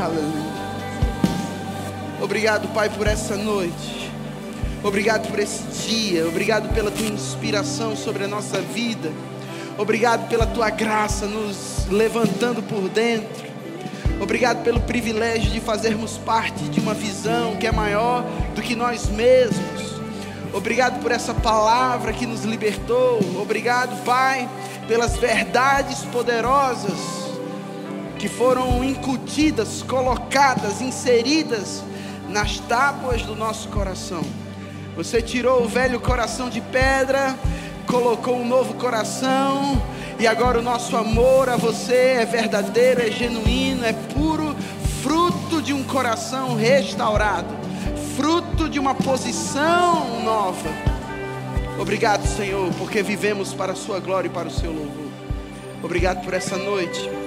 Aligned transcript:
Aleluia. 0.00 0.50
Obrigado, 2.22 2.68
Pai, 2.68 2.88
por 2.88 3.06
essa 3.06 3.36
noite. 3.36 4.10
Obrigado 4.82 5.28
por 5.28 5.38
esse 5.38 5.62
dia. 5.86 6.26
Obrigado 6.26 6.72
pela 6.72 6.90
tua 6.90 7.06
inspiração 7.06 7.94
sobre 7.94 8.24
a 8.24 8.28
nossa 8.28 8.62
vida. 8.62 9.12
Obrigado 9.76 10.26
pela 10.28 10.46
tua 10.46 10.70
graça 10.70 11.26
nos 11.26 11.86
levantando 11.90 12.62
por 12.62 12.88
dentro. 12.88 13.50
Obrigado 14.18 14.62
pelo 14.62 14.80
privilégio 14.80 15.50
de 15.50 15.60
fazermos 15.60 16.16
parte 16.16 16.64
de 16.64 16.80
uma 16.80 16.94
visão 16.94 17.56
que 17.56 17.66
é 17.66 17.72
maior 17.72 18.24
do 18.54 18.62
que 18.62 18.74
nós 18.74 19.06
mesmos. 19.08 20.00
Obrigado 20.54 21.00
por 21.02 21.12
essa 21.12 21.34
palavra 21.34 22.14
que 22.14 22.26
nos 22.26 22.44
libertou. 22.44 23.20
Obrigado, 23.38 24.02
Pai, 24.02 24.48
pelas 24.88 25.18
verdades 25.18 26.04
poderosas 26.06 27.19
que 28.20 28.28
foram 28.28 28.84
incutidas, 28.84 29.82
colocadas, 29.82 30.82
inseridas 30.82 31.82
nas 32.28 32.58
tábuas 32.60 33.22
do 33.22 33.34
nosso 33.34 33.70
coração. 33.70 34.22
Você 34.94 35.22
tirou 35.22 35.64
o 35.64 35.68
velho 35.68 35.98
coração 35.98 36.50
de 36.50 36.60
pedra, 36.60 37.34
colocou 37.86 38.36
um 38.36 38.46
novo 38.46 38.74
coração 38.74 39.82
e 40.18 40.26
agora 40.26 40.58
o 40.58 40.62
nosso 40.62 40.98
amor 40.98 41.48
a 41.48 41.56
você 41.56 42.18
é 42.20 42.26
verdadeiro, 42.26 43.00
é 43.00 43.10
genuíno, 43.10 43.86
é 43.86 43.94
puro, 43.94 44.54
fruto 45.02 45.62
de 45.62 45.72
um 45.72 45.82
coração 45.82 46.54
restaurado, 46.54 47.48
fruto 48.18 48.68
de 48.68 48.78
uma 48.78 48.94
posição 48.94 50.22
nova. 50.22 50.68
Obrigado, 51.78 52.26
Senhor, 52.26 52.70
porque 52.74 53.02
vivemos 53.02 53.54
para 53.54 53.72
a 53.72 53.76
Sua 53.76 53.98
glória 53.98 54.28
e 54.28 54.30
para 54.30 54.48
o 54.48 54.50
Seu 54.50 54.70
louvor. 54.70 55.08
Obrigado 55.82 56.22
por 56.22 56.34
essa 56.34 56.58
noite. 56.58 57.19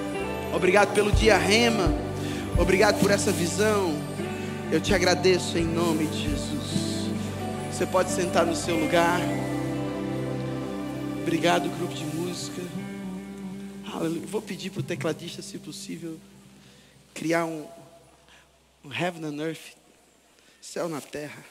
Obrigado 0.54 0.94
pelo 0.94 1.10
dia 1.10 1.36
rema. 1.36 1.92
Obrigado 2.56 3.00
por 3.00 3.10
essa 3.10 3.32
visão. 3.32 3.92
Eu 4.70 4.80
te 4.80 4.94
agradeço 4.94 5.58
em 5.58 5.64
nome 5.64 6.06
de 6.06 6.30
Jesus. 6.30 7.10
Você 7.72 7.84
pode 7.84 8.12
sentar 8.12 8.46
no 8.46 8.54
seu 8.54 8.78
lugar. 8.78 9.20
Obrigado, 11.22 11.68
grupo 11.76 11.92
de 11.92 12.04
música. 12.04 12.62
Aleluia. 13.92 14.22
Vou 14.26 14.40
pedir 14.40 14.70
para 14.70 14.80
o 14.80 14.84
tecladista, 14.84 15.42
se 15.42 15.58
possível, 15.58 16.20
criar 17.12 17.46
um, 17.46 17.66
um 18.84 18.92
heaven 18.92 19.24
and 19.24 19.42
earth, 19.42 19.74
céu 20.60 20.88
na 20.88 21.00
terra. 21.00 21.44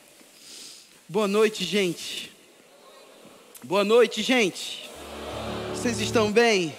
Boa 1.10 1.28
noite, 1.28 1.66
gente. 1.66 2.32
Boa 3.62 3.84
noite, 3.84 4.22
gente. 4.22 4.90
Vocês 5.74 6.00
estão 6.00 6.32
bem? 6.32 6.74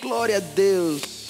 Glória 0.00 0.38
a 0.38 0.40
Deus. 0.40 1.28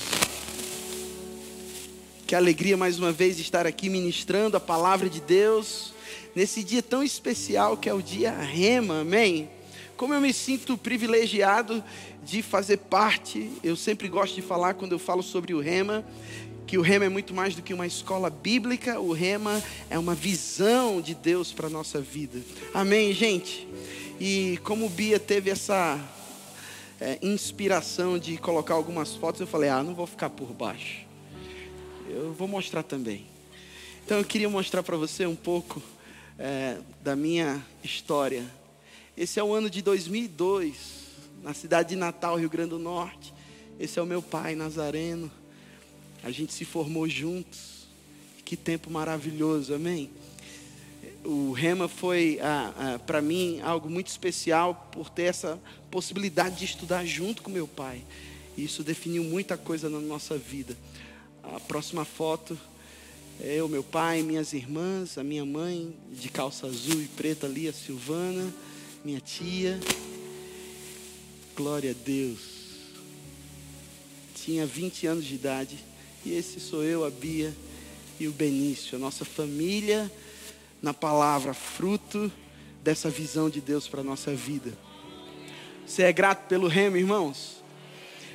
Que 2.24 2.36
alegria 2.36 2.76
mais 2.76 3.00
uma 3.00 3.10
vez 3.10 3.40
estar 3.40 3.66
aqui 3.66 3.88
ministrando 3.88 4.56
a 4.56 4.60
palavra 4.60 5.10
de 5.10 5.20
Deus 5.20 5.92
nesse 6.36 6.62
dia 6.62 6.80
tão 6.80 7.02
especial 7.02 7.76
que 7.76 7.88
é 7.88 7.94
o 7.94 8.00
dia 8.00 8.30
Rema, 8.30 9.00
amém? 9.00 9.50
Como 9.96 10.14
eu 10.14 10.20
me 10.20 10.32
sinto 10.32 10.78
privilegiado 10.78 11.82
de 12.24 12.42
fazer 12.42 12.76
parte, 12.76 13.50
eu 13.64 13.74
sempre 13.74 14.06
gosto 14.06 14.36
de 14.36 14.42
falar 14.42 14.74
quando 14.74 14.92
eu 14.92 15.00
falo 15.00 15.22
sobre 15.22 15.52
o 15.52 15.58
Rema, 15.58 16.04
que 16.64 16.78
o 16.78 16.82
Rema 16.82 17.06
é 17.06 17.08
muito 17.08 17.34
mais 17.34 17.56
do 17.56 17.62
que 17.62 17.74
uma 17.74 17.88
escola 17.88 18.30
bíblica, 18.30 19.00
o 19.00 19.12
Rema 19.12 19.60
é 19.90 19.98
uma 19.98 20.14
visão 20.14 21.00
de 21.00 21.16
Deus 21.16 21.52
para 21.52 21.66
a 21.66 21.70
nossa 21.70 22.00
vida. 22.00 22.40
Amém, 22.72 23.12
gente? 23.12 23.66
E 24.20 24.60
como 24.62 24.88
Bia 24.88 25.18
teve 25.18 25.50
essa 25.50 25.98
é, 27.00 27.18
inspiração 27.22 28.18
de 28.18 28.36
colocar 28.36 28.74
algumas 28.74 29.14
fotos, 29.14 29.40
eu 29.40 29.46
falei: 29.46 29.70
ah, 29.70 29.82
não 29.82 29.94
vou 29.94 30.06
ficar 30.06 30.30
por 30.30 30.52
baixo. 30.52 31.06
Eu 32.08 32.32
vou 32.32 32.46
mostrar 32.46 32.82
também. 32.82 33.26
Então 34.04 34.18
eu 34.18 34.24
queria 34.24 34.48
mostrar 34.48 34.82
para 34.82 34.96
você 34.96 35.24
um 35.26 35.36
pouco 35.36 35.82
é, 36.38 36.78
da 37.02 37.14
minha 37.16 37.64
história 37.82 38.44
esse 39.20 39.38
é 39.38 39.44
o 39.44 39.52
ano 39.52 39.68
de 39.68 39.82
2002, 39.82 40.76
na 41.42 41.52
cidade 41.52 41.90
de 41.90 41.96
Natal, 41.96 42.36
Rio 42.36 42.48
Grande 42.48 42.70
do 42.70 42.78
Norte. 42.78 43.34
Esse 43.78 43.98
é 43.98 44.02
o 44.02 44.06
meu 44.06 44.22
pai, 44.22 44.54
Nazareno. 44.54 45.30
A 46.22 46.30
gente 46.30 46.54
se 46.54 46.64
formou 46.64 47.06
juntos. 47.06 47.86
Que 48.46 48.56
tempo 48.56 48.90
maravilhoso, 48.90 49.74
amém? 49.74 50.08
O 51.24 51.52
Rema 51.52 51.88
foi, 51.88 52.38
ah, 52.42 52.74
ah, 52.76 52.98
para 52.98 53.20
mim, 53.20 53.60
algo 53.60 53.90
muito 53.90 54.08
especial 54.08 54.88
por 54.90 55.10
ter 55.10 55.24
essa 55.24 55.60
possibilidade 55.90 56.56
de 56.56 56.64
estudar 56.64 57.04
junto 57.04 57.42
com 57.42 57.50
meu 57.50 57.68
pai. 57.68 58.02
Isso 58.56 58.82
definiu 58.82 59.22
muita 59.22 59.56
coisa 59.56 59.88
na 59.88 60.00
nossa 60.00 60.36
vida. 60.36 60.76
A 61.42 61.60
próxima 61.60 62.04
foto 62.04 62.58
é 63.40 63.56
eu, 63.56 63.68
meu 63.68 63.82
pai, 63.82 64.22
minhas 64.22 64.52
irmãs, 64.52 65.18
a 65.18 65.24
minha 65.24 65.44
mãe, 65.44 65.94
de 66.10 66.28
calça 66.28 66.66
azul 66.66 67.00
e 67.00 67.06
preta 67.06 67.46
ali, 67.46 67.68
a 67.68 67.72
Silvana 67.72 68.52
minha 69.04 69.20
tia. 69.20 69.80
Glória 71.56 71.92
a 71.92 71.94
Deus. 71.94 72.40
Tinha 74.34 74.66
20 74.66 75.06
anos 75.06 75.24
de 75.24 75.34
idade. 75.34 75.78
E 76.24 76.34
esse 76.34 76.60
sou 76.60 76.84
eu, 76.84 77.04
a 77.04 77.10
Bia 77.10 77.54
e 78.18 78.28
o 78.28 78.32
Benício, 78.32 78.96
a 78.96 78.98
nossa 78.98 79.24
família 79.24 80.10
na 80.82 80.94
palavra, 80.94 81.52
fruto 81.54 82.30
dessa 82.82 83.10
visão 83.10 83.50
de 83.50 83.60
Deus 83.60 83.86
para 83.86 84.00
a 84.00 84.04
nossa 84.04 84.34
vida. 84.34 84.72
Você 85.86 86.02
é 86.02 86.12
grato 86.12 86.46
pelo 86.46 86.68
remo, 86.68 86.96
irmãos? 86.96 87.62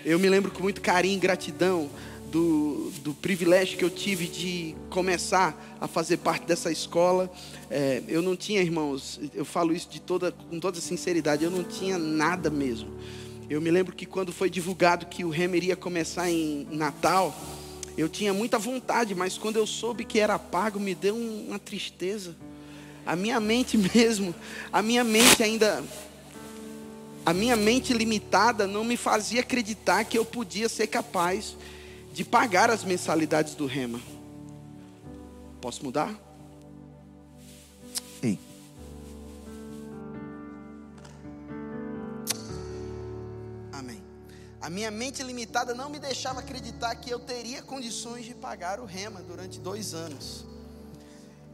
Eu 0.04 0.20
me 0.20 0.30
lembro 0.30 0.52
com 0.52 0.62
muito 0.62 0.82
carinho 0.82 1.18
e 1.18 1.20
gratidão 1.20 1.90
do, 2.32 2.92
do 3.02 3.14
privilégio 3.14 3.78
que 3.78 3.84
eu 3.84 3.90
tive 3.90 4.28
de 4.28 4.76
começar 4.90 5.78
a 5.80 5.88
fazer 5.88 6.18
parte 6.18 6.46
dessa 6.46 6.72
escola. 6.72 7.32
É, 7.70 8.04
eu 8.08 8.22
não 8.22 8.36
tinha, 8.36 8.62
irmãos, 8.62 9.20
eu 9.34 9.46
falo 9.46 9.74
isso 9.74 9.90
de 9.90 10.02
toda, 10.02 10.32
com 10.32 10.60
toda 10.60 10.80
sinceridade, 10.82 11.44
eu 11.44 11.50
não 11.50 11.64
tinha 11.64 11.98
nada 11.98 12.50
mesmo. 12.50 12.90
Eu 13.50 13.62
me 13.62 13.72
lembro 13.72 13.96
que 13.96 14.06
quando 14.06 14.34
foi 14.34 14.50
divulgado 14.50 15.06
que 15.06 15.24
o 15.24 15.30
Remo 15.30 15.56
iria 15.56 15.76
começar 15.76 16.30
em 16.30 16.68
Natal, 16.72 17.34
eu 17.98 18.10
tinha 18.10 18.34
muita 18.34 18.60
vontade, 18.60 19.16
mas 19.16 19.38
quando 19.38 19.58
eu 19.58 19.66
soube 19.66 20.04
que 20.04 20.20
era 20.20 20.38
pago, 20.38 20.80
me 20.80 20.94
deu 20.94 21.16
uma 21.16 21.58
tristeza. 21.58 22.36
A 23.06 23.16
minha 23.16 23.40
mente 23.40 23.78
mesmo, 23.96 24.34
a 24.72 24.82
minha 24.82 25.04
mente 25.04 25.44
ainda 25.44 25.84
a 27.26 27.34
minha 27.34 27.56
mente 27.56 27.92
limitada 27.92 28.68
não 28.68 28.84
me 28.84 28.96
fazia 28.96 29.40
acreditar 29.40 30.06
que 30.06 30.16
eu 30.16 30.24
podia 30.24 30.70
ser 30.70 30.86
capaz 30.86 31.58
de 32.14 32.24
pagar 32.24 32.70
as 32.70 32.84
mensalidades 32.84 33.56
do 33.56 33.66
Rema. 33.66 34.00
Posso 35.60 35.84
mudar? 35.84 36.25
A 44.66 44.70
minha 44.72 44.90
mente 44.90 45.22
limitada 45.22 45.76
não 45.76 45.92
me 45.92 46.00
deixava 46.00 46.40
acreditar 46.40 46.96
que 46.96 47.08
eu 47.08 47.20
teria 47.20 47.62
condições 47.62 48.26
de 48.26 48.34
pagar 48.34 48.80
o 48.80 48.86
Rema 48.86 49.22
durante 49.22 49.60
dois 49.60 49.94
anos. 49.94 50.44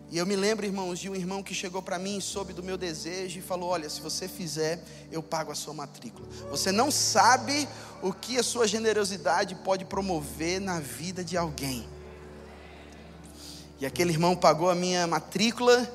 E 0.10 0.18
eu 0.18 0.26
me 0.26 0.34
lembro, 0.34 0.66
irmãos, 0.66 0.98
de 0.98 1.10
um 1.10 1.16
irmão 1.16 1.44
que 1.44 1.54
chegou 1.54 1.82
para 1.82 2.00
mim, 2.00 2.22
soube 2.22 2.54
do 2.54 2.64
meu 2.64 2.78
desejo 2.78 3.38
e 3.38 3.42
falou: 3.42 3.72
Olha, 3.72 3.90
se 3.90 4.00
você 4.00 4.30
fizer, 4.30 4.82
eu 5.12 5.22
pago 5.22 5.52
a 5.52 5.56
sua 5.56 5.74
matrícula. 5.74 6.26
Você 6.50 6.72
não 6.72 6.90
sabe 6.90 7.68
o 8.02 8.14
que 8.14 8.38
a 8.38 8.44
sua 8.44 8.66
generosidade 8.66 9.56
pode 9.56 9.84
promover 9.84 10.62
na 10.62 10.80
vida 10.80 11.22
de 11.22 11.36
alguém. 11.36 11.86
E 13.78 13.86
aquele 13.86 14.12
irmão 14.12 14.38
pagou 14.38 14.70
a 14.70 14.76
minha 14.76 15.06
matrícula 15.06 15.86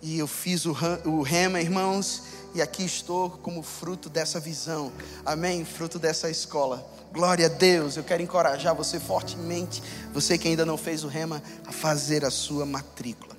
e 0.00 0.18
eu 0.18 0.26
fiz 0.26 0.64
o 0.64 1.20
rema, 1.20 1.60
irmãos, 1.60 2.22
e 2.54 2.62
aqui 2.62 2.84
estou 2.84 3.30
como 3.30 3.62
fruto 3.62 4.08
dessa 4.08 4.38
visão. 4.38 4.92
Amém? 5.26 5.64
Fruto 5.64 5.98
dessa 5.98 6.30
escola. 6.30 6.86
Glória 7.12 7.46
a 7.46 7.48
Deus. 7.48 7.96
Eu 7.96 8.04
quero 8.04 8.22
encorajar 8.22 8.74
você 8.74 9.00
fortemente, 9.00 9.82
você 10.12 10.38
que 10.38 10.48
ainda 10.48 10.64
não 10.64 10.76
fez 10.76 11.02
o 11.04 11.08
rema, 11.08 11.42
a 11.66 11.72
fazer 11.72 12.24
a 12.24 12.30
sua 12.30 12.64
matrícula. 12.64 13.34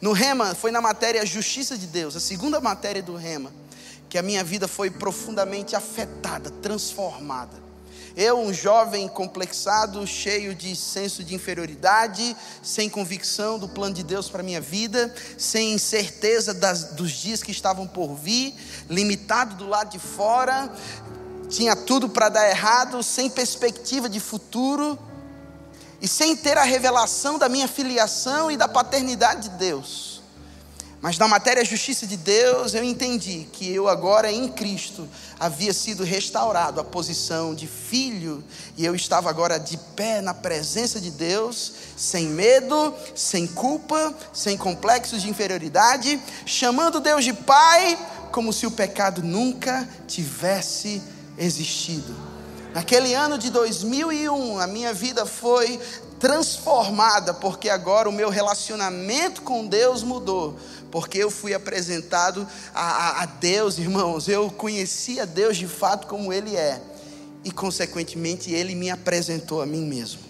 No 0.00 0.12
Rema, 0.12 0.54
foi 0.54 0.70
na 0.70 0.80
matéria 0.80 1.26
Justiça 1.26 1.76
de 1.76 1.86
Deus, 1.86 2.16
a 2.16 2.20
segunda 2.20 2.58
matéria 2.60 3.02
do 3.02 3.16
Rema, 3.16 3.52
que 4.08 4.16
a 4.16 4.22
minha 4.22 4.42
vida 4.42 4.66
foi 4.66 4.90
profundamente 4.90 5.76
afetada, 5.76 6.50
transformada. 6.50 7.69
Eu, 8.22 8.38
um 8.38 8.52
jovem 8.52 9.08
complexado, 9.08 10.06
cheio 10.06 10.54
de 10.54 10.76
senso 10.76 11.24
de 11.24 11.34
inferioridade, 11.34 12.36
sem 12.62 12.86
convicção 12.86 13.58
do 13.58 13.66
plano 13.66 13.94
de 13.94 14.02
Deus 14.02 14.28
para 14.28 14.42
minha 14.42 14.60
vida, 14.60 15.10
sem 15.38 15.78
certeza 15.78 16.52
das, 16.52 16.92
dos 16.92 17.12
dias 17.12 17.42
que 17.42 17.50
estavam 17.50 17.86
por 17.86 18.14
vir, 18.14 18.54
limitado 18.90 19.54
do 19.54 19.66
lado 19.66 19.92
de 19.92 19.98
fora, 19.98 20.70
tinha 21.48 21.74
tudo 21.74 22.10
para 22.10 22.28
dar 22.28 22.46
errado, 22.50 23.02
sem 23.02 23.30
perspectiva 23.30 24.06
de 24.06 24.20
futuro, 24.20 24.98
e 25.98 26.06
sem 26.06 26.36
ter 26.36 26.58
a 26.58 26.62
revelação 26.62 27.38
da 27.38 27.48
minha 27.48 27.66
filiação 27.66 28.50
e 28.50 28.56
da 28.58 28.68
paternidade 28.68 29.48
de 29.48 29.56
Deus. 29.56 30.09
Mas 31.02 31.16
na 31.16 31.26
matéria 31.26 31.64
justiça 31.64 32.06
de 32.06 32.16
Deus, 32.16 32.74
eu 32.74 32.84
entendi 32.84 33.46
que 33.50 33.72
eu 33.74 33.88
agora 33.88 34.30
em 34.30 34.48
Cristo 34.48 35.08
havia 35.38 35.72
sido 35.72 36.04
restaurado 36.04 36.78
à 36.78 36.84
posição 36.84 37.54
de 37.54 37.66
filho, 37.66 38.44
e 38.76 38.84
eu 38.84 38.94
estava 38.94 39.30
agora 39.30 39.58
de 39.58 39.78
pé 39.96 40.20
na 40.20 40.34
presença 40.34 41.00
de 41.00 41.10
Deus, 41.10 41.72
sem 41.96 42.26
medo, 42.26 42.94
sem 43.14 43.46
culpa, 43.46 44.14
sem 44.30 44.58
complexos 44.58 45.22
de 45.22 45.30
inferioridade, 45.30 46.20
chamando 46.44 47.00
Deus 47.00 47.24
de 47.24 47.32
Pai, 47.32 47.98
como 48.30 48.52
se 48.52 48.66
o 48.66 48.70
pecado 48.70 49.22
nunca 49.22 49.88
tivesse 50.06 51.02
existido. 51.38 52.14
Naquele 52.74 53.14
ano 53.14 53.38
de 53.38 53.48
2001, 53.48 54.60
a 54.60 54.66
minha 54.66 54.92
vida 54.92 55.24
foi 55.24 55.80
transformada, 56.20 57.32
porque 57.32 57.70
agora 57.70 58.06
o 58.06 58.12
meu 58.12 58.28
relacionamento 58.28 59.40
com 59.40 59.66
Deus 59.66 60.02
mudou 60.02 60.56
porque 60.90 61.18
eu 61.18 61.30
fui 61.30 61.54
apresentado 61.54 62.46
a, 62.74 62.80
a, 62.82 63.22
a 63.22 63.26
Deus, 63.26 63.78
irmãos. 63.78 64.28
Eu 64.28 64.50
conheci 64.50 65.20
a 65.20 65.24
Deus 65.24 65.56
de 65.56 65.66
fato 65.66 66.06
como 66.06 66.32
Ele 66.32 66.56
é, 66.56 66.80
e 67.44 67.50
consequentemente 67.50 68.52
Ele 68.52 68.74
me 68.74 68.90
apresentou 68.90 69.62
a 69.62 69.66
mim 69.66 69.86
mesmo. 69.86 70.20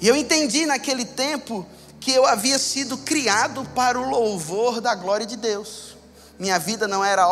E 0.00 0.06
eu 0.06 0.14
entendi 0.14 0.64
naquele 0.64 1.04
tempo 1.04 1.66
que 2.00 2.12
eu 2.12 2.24
havia 2.24 2.58
sido 2.58 2.96
criado 2.98 3.64
para 3.74 3.98
o 3.98 4.08
louvor 4.08 4.80
da 4.80 4.94
glória 4.94 5.26
de 5.26 5.36
Deus. 5.36 5.87
Minha 6.38 6.56
vida 6.56 6.86
não 6.86 7.04
era 7.04 7.26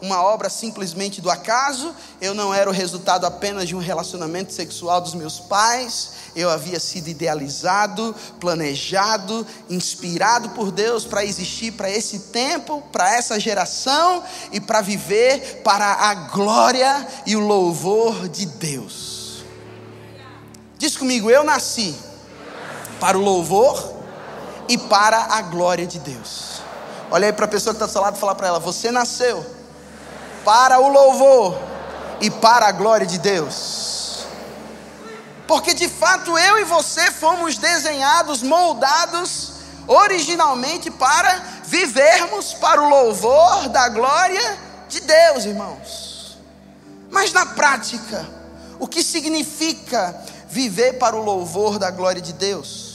uma 0.00 0.22
obra 0.22 0.48
simplesmente 0.48 1.20
do 1.20 1.30
acaso, 1.30 1.94
eu 2.18 2.32
não 2.32 2.54
era 2.54 2.70
o 2.70 2.72
resultado 2.72 3.26
apenas 3.26 3.68
de 3.68 3.76
um 3.76 3.78
relacionamento 3.78 4.54
sexual 4.54 5.02
dos 5.02 5.12
meus 5.12 5.38
pais, 5.38 6.12
eu 6.34 6.48
havia 6.48 6.80
sido 6.80 7.08
idealizado, 7.08 8.14
planejado, 8.40 9.46
inspirado 9.68 10.48
por 10.50 10.70
Deus 10.70 11.04
para 11.04 11.24
existir 11.24 11.72
para 11.72 11.90
esse 11.90 12.20
tempo, 12.20 12.82
para 12.90 13.14
essa 13.14 13.38
geração 13.38 14.24
e 14.50 14.60
para 14.60 14.80
viver 14.80 15.60
para 15.62 15.84
a 15.84 16.14
glória 16.14 17.06
e 17.26 17.36
o 17.36 17.40
louvor 17.40 18.28
de 18.28 18.46
Deus. 18.46 19.44
Diz 20.78 20.96
comigo, 20.96 21.30
eu 21.30 21.44
nasci 21.44 21.94
para 22.98 23.18
o 23.18 23.20
louvor 23.20 23.94
e 24.68 24.78
para 24.78 25.34
a 25.34 25.42
glória 25.42 25.86
de 25.86 25.98
Deus. 25.98 26.47
Olha 27.10 27.26
aí 27.26 27.32
para 27.32 27.46
a 27.46 27.48
pessoa 27.48 27.74
que 27.74 27.76
está 27.76 27.86
do 27.86 27.92
seu 27.92 28.02
lado 28.02 28.16
e 28.16 28.20
fala 28.20 28.34
para 28.34 28.48
ela: 28.48 28.58
Você 28.58 28.90
nasceu 28.90 29.44
para 30.44 30.78
o 30.78 30.88
louvor 30.88 31.58
e 32.20 32.30
para 32.30 32.66
a 32.68 32.72
glória 32.72 33.06
de 33.06 33.18
Deus. 33.18 34.26
Porque 35.46 35.72
de 35.72 35.88
fato 35.88 36.36
eu 36.36 36.58
e 36.58 36.64
você 36.64 37.10
fomos 37.10 37.56
desenhados, 37.56 38.42
moldados 38.42 39.58
originalmente 39.88 40.90
para 40.90 41.34
vivermos 41.64 42.52
para 42.54 42.82
o 42.82 42.88
louvor 42.88 43.68
da 43.70 43.88
glória 43.88 44.58
de 44.88 45.00
Deus, 45.00 45.46
irmãos. 45.46 46.38
Mas 47.10 47.32
na 47.32 47.46
prática, 47.46 48.28
o 48.78 48.86
que 48.86 49.02
significa 49.02 50.14
viver 50.48 50.98
para 50.98 51.16
o 51.16 51.24
louvor 51.24 51.78
da 51.78 51.90
glória 51.90 52.20
de 52.20 52.34
Deus? 52.34 52.87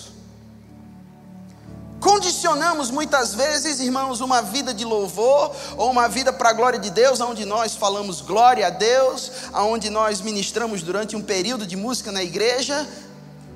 Condicionamos 2.04 2.92
muitas 2.92 3.34
vezes, 3.34 3.80
irmãos, 3.80 4.20
uma 4.20 4.42
vida 4.42 4.74
de 4.74 4.84
louvor 4.84 5.56
ou 5.78 5.90
uma 5.90 6.10
vida 6.10 6.34
para 6.34 6.50
a 6.50 6.54
glória 6.54 6.78
de 6.78 6.90
Deus, 6.90 7.22
onde 7.22 7.46
nós 7.46 7.78
falamos 7.78 8.20
glória 8.20 8.68
a 8.68 8.70
Deus, 8.70 9.32
aonde 9.54 9.90
nós 9.90 10.20
ministramos 10.20 10.84
durante 10.84 11.16
um 11.16 11.22
período 11.22 11.66
de 11.66 11.78
música 11.78 12.12
na 12.12 12.22
igreja, 12.22 12.86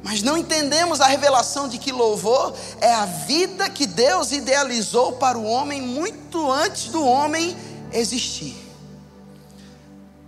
mas 0.02 0.22
não 0.22 0.38
entendemos 0.38 1.02
a 1.02 1.08
revelação 1.08 1.68
de 1.68 1.78
que 1.78 1.92
louvor 1.92 2.56
é 2.80 2.94
a 2.94 3.06
vida 3.06 3.70
que 3.70 3.86
Deus 3.86 4.32
idealizou 4.32 5.12
para 5.12 5.38
o 5.38 5.44
homem 5.44 5.82
muito 5.82 6.50
antes 6.50 6.86
do 6.86 7.04
homem 7.04 7.54
existir. 7.92 8.56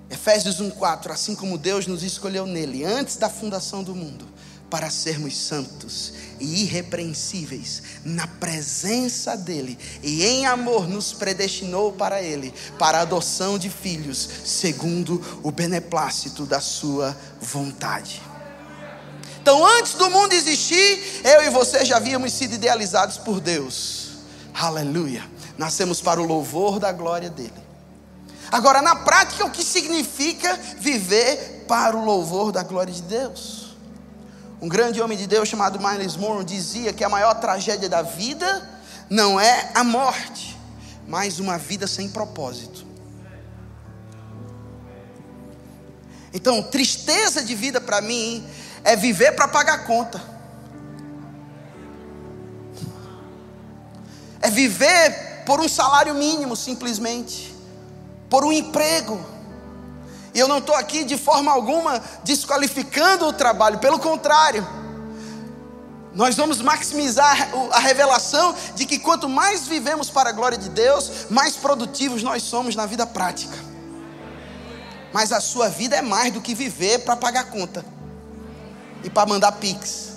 Efésios 0.10 0.60
1:4, 0.60 1.14
assim 1.14 1.36
como 1.36 1.58
Deus 1.58 1.88
nos 1.88 2.04
escolheu 2.04 2.46
nele 2.46 2.84
antes 2.84 3.16
da 3.16 3.30
fundação 3.30 3.82
do 3.82 3.96
mundo, 3.96 4.28
para 4.70 4.90
sermos 4.90 5.36
santos 5.36 6.14
e 6.40 6.64
irrepreensíveis 6.64 7.82
na 8.06 8.28
presença 8.28 9.36
dEle, 9.36 9.78
e 10.02 10.24
em 10.24 10.46
amor 10.46 10.88
nos 10.88 11.12
predestinou 11.12 11.92
para 11.92 12.22
Ele, 12.22 12.54
para 12.78 13.00
a 13.00 13.02
adoção 13.02 13.58
de 13.58 13.70
filhos, 13.70 14.30
segundo 14.46 15.22
o 15.44 15.52
beneplácito 15.52 16.46
da 16.46 16.62
Sua 16.62 17.18
vontade. 17.42 18.22
Então, 19.42 19.66
antes 19.66 19.94
do 19.94 20.10
mundo 20.10 20.34
existir, 20.34 21.22
eu 21.24 21.44
e 21.44 21.50
você 21.50 21.84
já 21.84 21.98
havíamos 21.98 22.34
sido 22.34 22.54
idealizados 22.54 23.18
por 23.18 23.40
Deus. 23.40 24.10
Aleluia. 24.54 25.24
Nascemos 25.58 26.02
para 26.02 26.22
o 26.22 26.26
louvor 26.26 26.80
da 26.80 26.92
glória 26.92 27.30
dele. 27.30 27.54
Agora, 28.52 28.82
na 28.82 28.96
prática, 28.96 29.46
o 29.46 29.52
que 29.52 29.64
significa 29.64 30.56
viver 30.80 31.66
para 31.68 31.96
o 31.96 32.04
louvor 32.04 32.52
da 32.52 32.64
glória 32.64 32.94
de 32.94 33.02
Deus? 33.04 33.59
Um 34.62 34.68
grande 34.68 35.02
homem 35.02 35.18
de 35.18 35.26
Deus 35.26 35.48
chamado 35.48 35.80
Miles 35.80 36.18
Monroe 36.18 36.44
dizia 36.44 36.92
que 36.92 37.04
a 37.04 37.10
maior 37.10 37.34
tragédia 37.36 37.88
da 37.88 38.02
vida 38.02 38.70
não 39.10 39.40
é 39.40 39.72
a 39.74 39.84
morte, 39.84 40.58
mas 41.08 41.40
uma 41.40 41.58
vida 41.58 41.88
sem 41.88 42.10
propósito. 42.10 42.86
Então, 46.34 46.62
tristeza 46.62 47.44
de 47.44 47.56
vida 47.56 47.80
para 47.80 48.02
mim 48.02 48.46
é 48.84 48.96
viver 48.96 49.32
para 49.32 49.48
pagar 49.48 49.86
conta. 49.86 50.22
É 54.42 54.50
viver 54.50 55.44
por 55.46 55.60
um 55.60 55.68
salário 55.68 56.14
mínimo, 56.14 56.56
simplesmente, 56.56 57.56
por 58.30 58.44
um 58.44 58.52
emprego 58.52 59.39
e 60.40 60.42
eu 60.42 60.48
não 60.48 60.60
estou 60.60 60.74
aqui 60.74 61.04
de 61.04 61.18
forma 61.18 61.52
alguma 61.52 62.02
desqualificando 62.24 63.28
o 63.28 63.34
trabalho, 63.34 63.80
pelo 63.80 64.00
contrário. 64.00 64.66
Nós 66.14 66.38
vamos 66.38 66.62
maximizar 66.62 67.50
a 67.74 67.80
revelação 67.80 68.56
de 68.74 68.86
que 68.86 69.00
quanto 69.00 69.28
mais 69.28 69.68
vivemos 69.68 70.10
para 70.10 70.30
a 70.30 70.32
glória 70.32 70.58
de 70.58 70.70
Deus, 70.70 71.28
mais 71.30 71.58
produtivos 71.58 72.24
nós 72.24 72.42
somos 72.42 72.74
na 72.74 72.86
vida 72.86 73.06
prática. 73.06 73.58
Mas 75.12 75.34
a 75.34 75.42
sua 75.42 75.68
vida 75.68 75.98
é 75.98 76.02
mais 76.02 76.32
do 76.32 76.40
que 76.40 76.56
viver 76.56 77.00
para 77.00 77.18
pagar 77.18 77.50
conta 77.50 77.86
e 79.04 79.10
para 79.10 79.28
mandar 79.28 79.52
pix. 79.52 80.14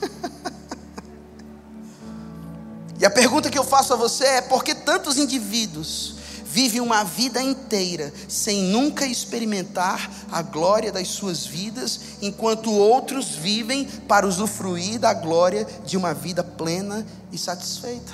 e 3.00 3.04
a 3.04 3.10
pergunta 3.10 3.50
que 3.50 3.58
eu 3.58 3.64
faço 3.64 3.92
a 3.92 3.96
você 3.96 4.24
é: 4.24 4.42
por 4.42 4.62
que 4.62 4.76
tantos 4.76 5.18
indivíduos 5.18 6.17
vive 6.58 6.80
uma 6.80 7.04
vida 7.04 7.40
inteira 7.40 8.12
sem 8.26 8.64
nunca 8.64 9.06
experimentar 9.06 10.10
a 10.32 10.42
glória 10.42 10.90
das 10.90 11.06
suas 11.06 11.46
vidas, 11.46 12.00
enquanto 12.20 12.72
outros 12.72 13.28
vivem 13.28 13.84
para 13.84 14.26
usufruir 14.26 14.98
da 14.98 15.14
glória 15.14 15.64
de 15.86 15.96
uma 15.96 16.12
vida 16.12 16.42
plena 16.42 17.06
e 17.30 17.38
satisfeita. 17.38 18.12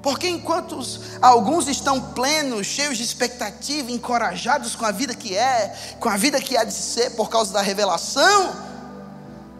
Porque 0.00 0.28
enquanto 0.28 0.78
alguns 1.20 1.66
estão 1.66 2.00
plenos, 2.12 2.68
cheios 2.68 2.98
de 2.98 3.02
expectativa, 3.02 3.90
encorajados 3.90 4.76
com 4.76 4.84
a 4.84 4.92
vida 4.92 5.16
que 5.16 5.36
é, 5.36 5.76
com 5.98 6.08
a 6.08 6.16
vida 6.16 6.40
que 6.40 6.56
há 6.56 6.62
de 6.62 6.72
ser 6.72 7.16
por 7.16 7.28
causa 7.28 7.52
da 7.52 7.62
revelação 7.62 8.54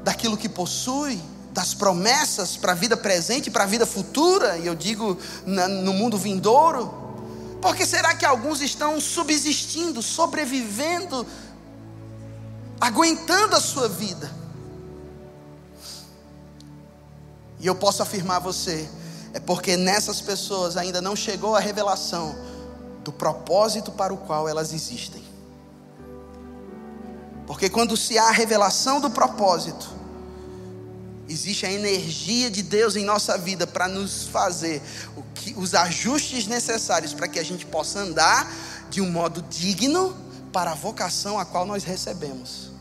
daquilo 0.04 0.36
que 0.36 0.48
possui, 0.48 1.20
das 1.52 1.74
promessas 1.74 2.56
para 2.56 2.72
a 2.72 2.74
vida 2.74 2.96
presente 2.96 3.48
e 3.48 3.50
para 3.50 3.64
a 3.64 3.66
vida 3.66 3.86
futura, 3.86 4.56
e 4.58 4.66
eu 4.66 4.74
digo 4.74 5.18
na, 5.44 5.68
no 5.68 5.92
mundo 5.92 6.16
vindouro? 6.16 7.02
Porque 7.60 7.86
será 7.86 8.14
que 8.14 8.24
alguns 8.24 8.60
estão 8.60 9.00
subsistindo, 9.00 10.02
sobrevivendo, 10.02 11.26
aguentando 12.80 13.54
a 13.54 13.60
sua 13.60 13.88
vida? 13.88 14.30
E 17.60 17.66
eu 17.66 17.74
posso 17.74 18.02
afirmar 18.02 18.36
a 18.36 18.40
você, 18.40 18.88
é 19.32 19.38
porque 19.38 19.76
nessas 19.76 20.20
pessoas 20.20 20.76
ainda 20.76 21.00
não 21.00 21.14
chegou 21.14 21.54
a 21.54 21.60
revelação 21.60 22.34
do 23.04 23.12
propósito 23.12 23.92
para 23.92 24.12
o 24.12 24.16
qual 24.16 24.48
elas 24.48 24.72
existem. 24.72 25.22
Porque 27.46 27.68
quando 27.68 27.96
se 27.96 28.18
há 28.18 28.28
a 28.28 28.32
revelação 28.32 29.00
do 29.00 29.10
propósito, 29.10 30.01
existe 31.28 31.64
a 31.66 31.72
energia 31.72 32.50
de 32.50 32.62
Deus 32.62 32.96
em 32.96 33.04
nossa 33.04 33.38
vida 33.38 33.66
para 33.66 33.88
nos 33.88 34.24
fazer 34.26 34.82
que, 35.34 35.54
os 35.54 35.74
ajustes 35.74 36.46
necessários 36.46 37.14
para 37.14 37.28
que 37.28 37.38
a 37.38 37.44
gente 37.44 37.64
possa 37.66 38.00
andar 38.00 38.52
de 38.90 39.00
um 39.00 39.10
modo 39.10 39.42
digno 39.42 40.16
para 40.52 40.72
a 40.72 40.74
vocação 40.74 41.38
a 41.38 41.44
qual 41.44 41.64
nós 41.64 41.84
recebemos. 41.84 42.71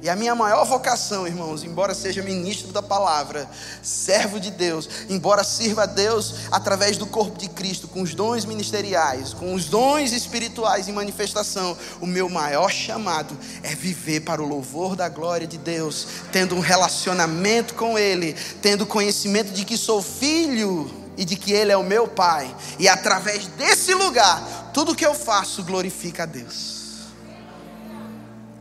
E 0.00 0.08
a 0.08 0.14
minha 0.14 0.32
maior 0.32 0.64
vocação, 0.64 1.26
irmãos, 1.26 1.64
embora 1.64 1.92
seja 1.92 2.22
ministro 2.22 2.72
da 2.72 2.80
palavra, 2.80 3.50
servo 3.82 4.38
de 4.38 4.48
Deus, 4.48 4.88
embora 5.08 5.42
sirva 5.42 5.82
a 5.82 5.86
Deus 5.86 6.34
através 6.52 6.96
do 6.96 7.04
corpo 7.04 7.36
de 7.36 7.48
Cristo, 7.48 7.88
com 7.88 8.02
os 8.02 8.14
dons 8.14 8.44
ministeriais, 8.44 9.34
com 9.34 9.54
os 9.54 9.64
dons 9.64 10.12
espirituais 10.12 10.86
em 10.86 10.92
manifestação, 10.92 11.76
o 12.00 12.06
meu 12.06 12.28
maior 12.28 12.70
chamado 12.70 13.36
é 13.64 13.74
viver 13.74 14.20
para 14.20 14.40
o 14.40 14.46
louvor 14.46 14.94
da 14.94 15.08
glória 15.08 15.48
de 15.48 15.58
Deus, 15.58 16.06
tendo 16.30 16.54
um 16.54 16.60
relacionamento 16.60 17.74
com 17.74 17.98
Ele, 17.98 18.36
tendo 18.62 18.86
conhecimento 18.86 19.52
de 19.52 19.64
que 19.64 19.76
sou 19.76 20.00
filho 20.00 20.88
e 21.16 21.24
de 21.24 21.34
que 21.34 21.52
Ele 21.52 21.72
é 21.72 21.76
o 21.76 21.82
meu 21.82 22.06
Pai, 22.06 22.54
e 22.78 22.86
através 22.86 23.48
desse 23.48 23.92
lugar, 23.94 24.70
tudo 24.72 24.94
que 24.94 25.04
eu 25.04 25.14
faço 25.14 25.64
glorifica 25.64 26.22
a 26.22 26.26
Deus. 26.26 26.77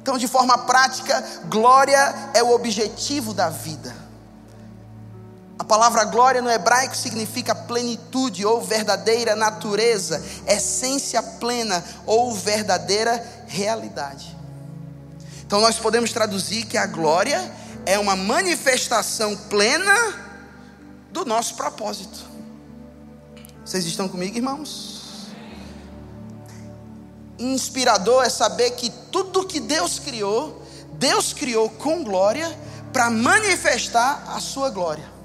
Então, 0.08 0.18
de 0.18 0.26
forma 0.26 0.58
prática, 0.60 1.22
glória 1.50 2.30
é 2.34 2.42
o 2.42 2.52
objetivo 2.52 3.34
da 3.34 3.50
vida. 3.50 3.94
A 5.60 5.66
palavra 5.66 6.06
glória 6.06 6.42
no 6.42 6.50
hebraico 6.50 6.96
significa 6.96 7.54
plenitude 7.54 8.46
ou 8.46 8.62
verdadeira 8.62 9.36
natureza, 9.36 10.24
essência 10.48 11.22
plena 11.22 11.84
ou 12.06 12.34
verdadeira 12.34 13.22
realidade. 13.48 14.34
Então, 15.46 15.60
nós 15.60 15.78
podemos 15.78 16.14
traduzir 16.14 16.64
que 16.68 16.78
a 16.78 16.86
glória 16.86 17.54
é 17.86 18.00
uma 18.00 18.16
manifestação 18.16 19.36
plena 19.36 19.94
do 21.12 21.26
nosso 21.26 21.56
propósito. 21.56 22.20
Vocês 23.66 23.84
estão 23.84 24.08
comigo, 24.08 24.38
irmãos? 24.38 24.97
Inspirador 27.40 28.24
é 28.24 28.30
saber 28.30 28.72
que 28.72 28.90
tudo 29.12 29.46
que 29.46 29.60
Deus 29.60 30.00
criou, 30.00 30.62
Deus 30.94 31.34
criou 31.34 31.70
com 31.70 32.04
glória 32.04 32.48
para 32.92 33.10
manifestar 33.10 34.24
a 34.28 34.40
sua 34.40 34.70
glória. 34.70 35.18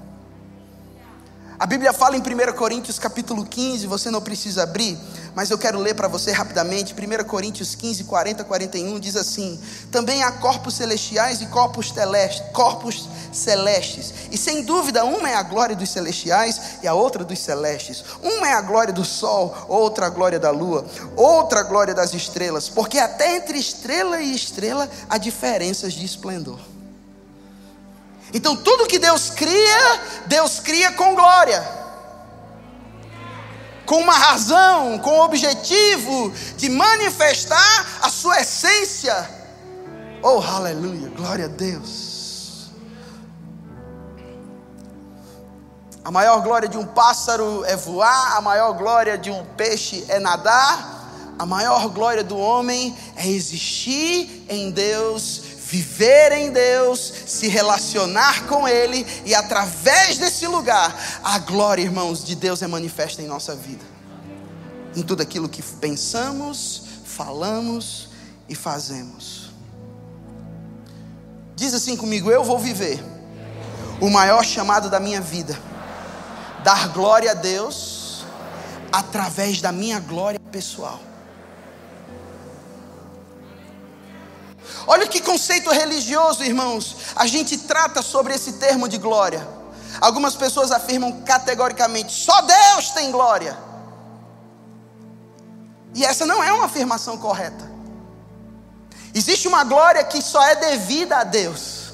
A 1.57 1.65
Bíblia 1.65 1.93
fala 1.93 2.17
em 2.17 2.19
1 2.19 2.53
Coríntios 2.53 2.99
capítulo 2.99 3.45
15, 3.45 3.87
você 3.87 4.11
não 4.11 4.21
precisa 4.21 4.63
abrir, 4.63 4.97
mas 5.35 5.49
eu 5.49 5.57
quero 5.57 5.79
ler 5.79 5.95
para 5.95 6.07
você 6.07 6.31
rapidamente. 6.31 6.93
1 6.93 7.23
Coríntios 7.23 7.75
15, 7.75 8.03
40, 8.03 8.43
41 8.43 8.99
diz 8.99 9.15
assim: 9.15 9.59
Também 9.91 10.23
há 10.23 10.31
corpos 10.31 10.75
celestiais 10.75 11.41
e 11.41 11.47
corpos, 11.47 11.91
telestes, 11.91 12.43
corpos 12.51 13.07
celestes, 13.31 14.13
e 14.31 14.37
sem 14.37 14.63
dúvida, 14.63 15.03
uma 15.03 15.29
é 15.29 15.35
a 15.35 15.43
glória 15.43 15.75
dos 15.75 15.89
celestiais 15.89 16.77
e 16.83 16.87
a 16.87 16.93
outra 16.93 17.23
dos 17.23 17.39
celestes. 17.39 18.03
Uma 18.21 18.47
é 18.47 18.53
a 18.53 18.61
glória 18.61 18.93
do 18.93 19.03
sol, 19.03 19.55
outra 19.67 20.05
a 20.05 20.09
glória 20.09 20.39
da 20.39 20.51
lua, 20.51 20.85
outra 21.15 21.61
a 21.61 21.63
glória 21.63 21.93
das 21.93 22.13
estrelas, 22.13 22.69
porque 22.69 22.99
até 22.99 23.37
entre 23.37 23.57
estrela 23.57 24.21
e 24.21 24.35
estrela 24.35 24.89
há 25.09 25.17
diferenças 25.17 25.93
de 25.93 26.05
esplendor. 26.05 26.59
Então, 28.33 28.55
tudo 28.55 28.87
que 28.87 28.97
Deus 28.97 29.29
cria, 29.29 30.01
Deus 30.25 30.59
cria 30.59 30.91
com 30.91 31.13
glória 31.13 31.83
com 33.85 33.97
uma 33.97 34.17
razão, 34.17 34.97
com 34.99 35.11
o 35.11 35.23
objetivo 35.23 36.31
de 36.57 36.69
manifestar 36.69 37.99
a 38.01 38.09
sua 38.09 38.39
essência. 38.41 39.29
Oh, 40.21 40.41
aleluia, 40.41 41.09
glória 41.09 41.45
a 41.45 41.49
Deus. 41.49 42.71
A 46.03 46.11
maior 46.11 46.41
glória 46.41 46.67
de 46.67 46.77
um 46.77 46.85
pássaro 46.85 47.63
é 47.65 47.75
voar, 47.75 48.37
a 48.37 48.41
maior 48.41 48.73
glória 48.73 49.17
de 49.17 49.31
um 49.31 49.45
peixe 49.55 50.05
é 50.09 50.19
nadar, 50.19 51.33
a 51.39 51.45
maior 51.45 51.87
glória 51.89 52.23
do 52.23 52.37
homem 52.37 52.95
é 53.15 53.27
existir 53.27 54.45
em 54.49 54.69
Deus 54.69 55.52
viver 55.73 56.31
em 56.33 56.51
Deus, 56.51 56.99
se 57.25 57.47
relacionar 57.47 58.45
com 58.45 58.67
Ele, 58.67 59.03
e 59.25 59.33
através 59.33 60.19
desse 60.19 60.45
lugar, 60.45 60.95
a 61.23 61.39
glória, 61.39 61.81
irmãos, 61.81 62.23
de 62.23 62.35
Deus 62.35 62.61
é 62.61 62.67
manifesta 62.67 63.23
em 63.23 63.25
nossa 63.25 63.55
vida, 63.55 63.83
em 64.95 65.01
tudo 65.01 65.23
aquilo 65.23 65.49
que 65.49 65.63
pensamos, 65.63 66.83
falamos 67.05 68.09
e 68.47 68.53
fazemos. 68.53 69.51
Diz 71.55 71.73
assim 71.73 71.97
comigo: 71.97 72.29
Eu 72.29 72.43
vou 72.43 72.59
viver 72.59 73.03
o 73.99 74.11
maior 74.11 74.45
chamado 74.45 74.91
da 74.91 74.99
minha 74.99 75.21
vida, 75.21 75.57
dar 76.63 76.89
glória 76.89 77.31
a 77.31 77.33
Deus 77.33 78.25
através 78.91 79.59
da 79.59 79.71
minha 79.71 79.99
glória 79.99 80.39
pessoal. 80.51 80.99
Olha 84.85 85.07
que 85.07 85.21
conceito 85.21 85.71
religioso, 85.71 86.43
irmãos. 86.43 86.97
A 87.15 87.25
gente 87.27 87.57
trata 87.57 88.01
sobre 88.01 88.33
esse 88.33 88.53
termo 88.53 88.87
de 88.87 88.97
glória. 88.97 89.47
Algumas 90.01 90.35
pessoas 90.35 90.71
afirmam 90.71 91.21
categoricamente: 91.21 92.11
só 92.13 92.41
Deus 92.41 92.89
tem 92.91 93.11
glória. 93.11 93.57
E 95.95 96.03
essa 96.03 96.25
não 96.25 96.43
é 96.43 96.51
uma 96.51 96.65
afirmação 96.65 97.17
correta. 97.17 97.71
Existe 99.13 99.47
uma 99.47 99.63
glória 99.63 100.03
que 100.03 100.21
só 100.21 100.43
é 100.43 100.55
devida 100.55 101.17
a 101.17 101.23
Deus. 101.23 101.93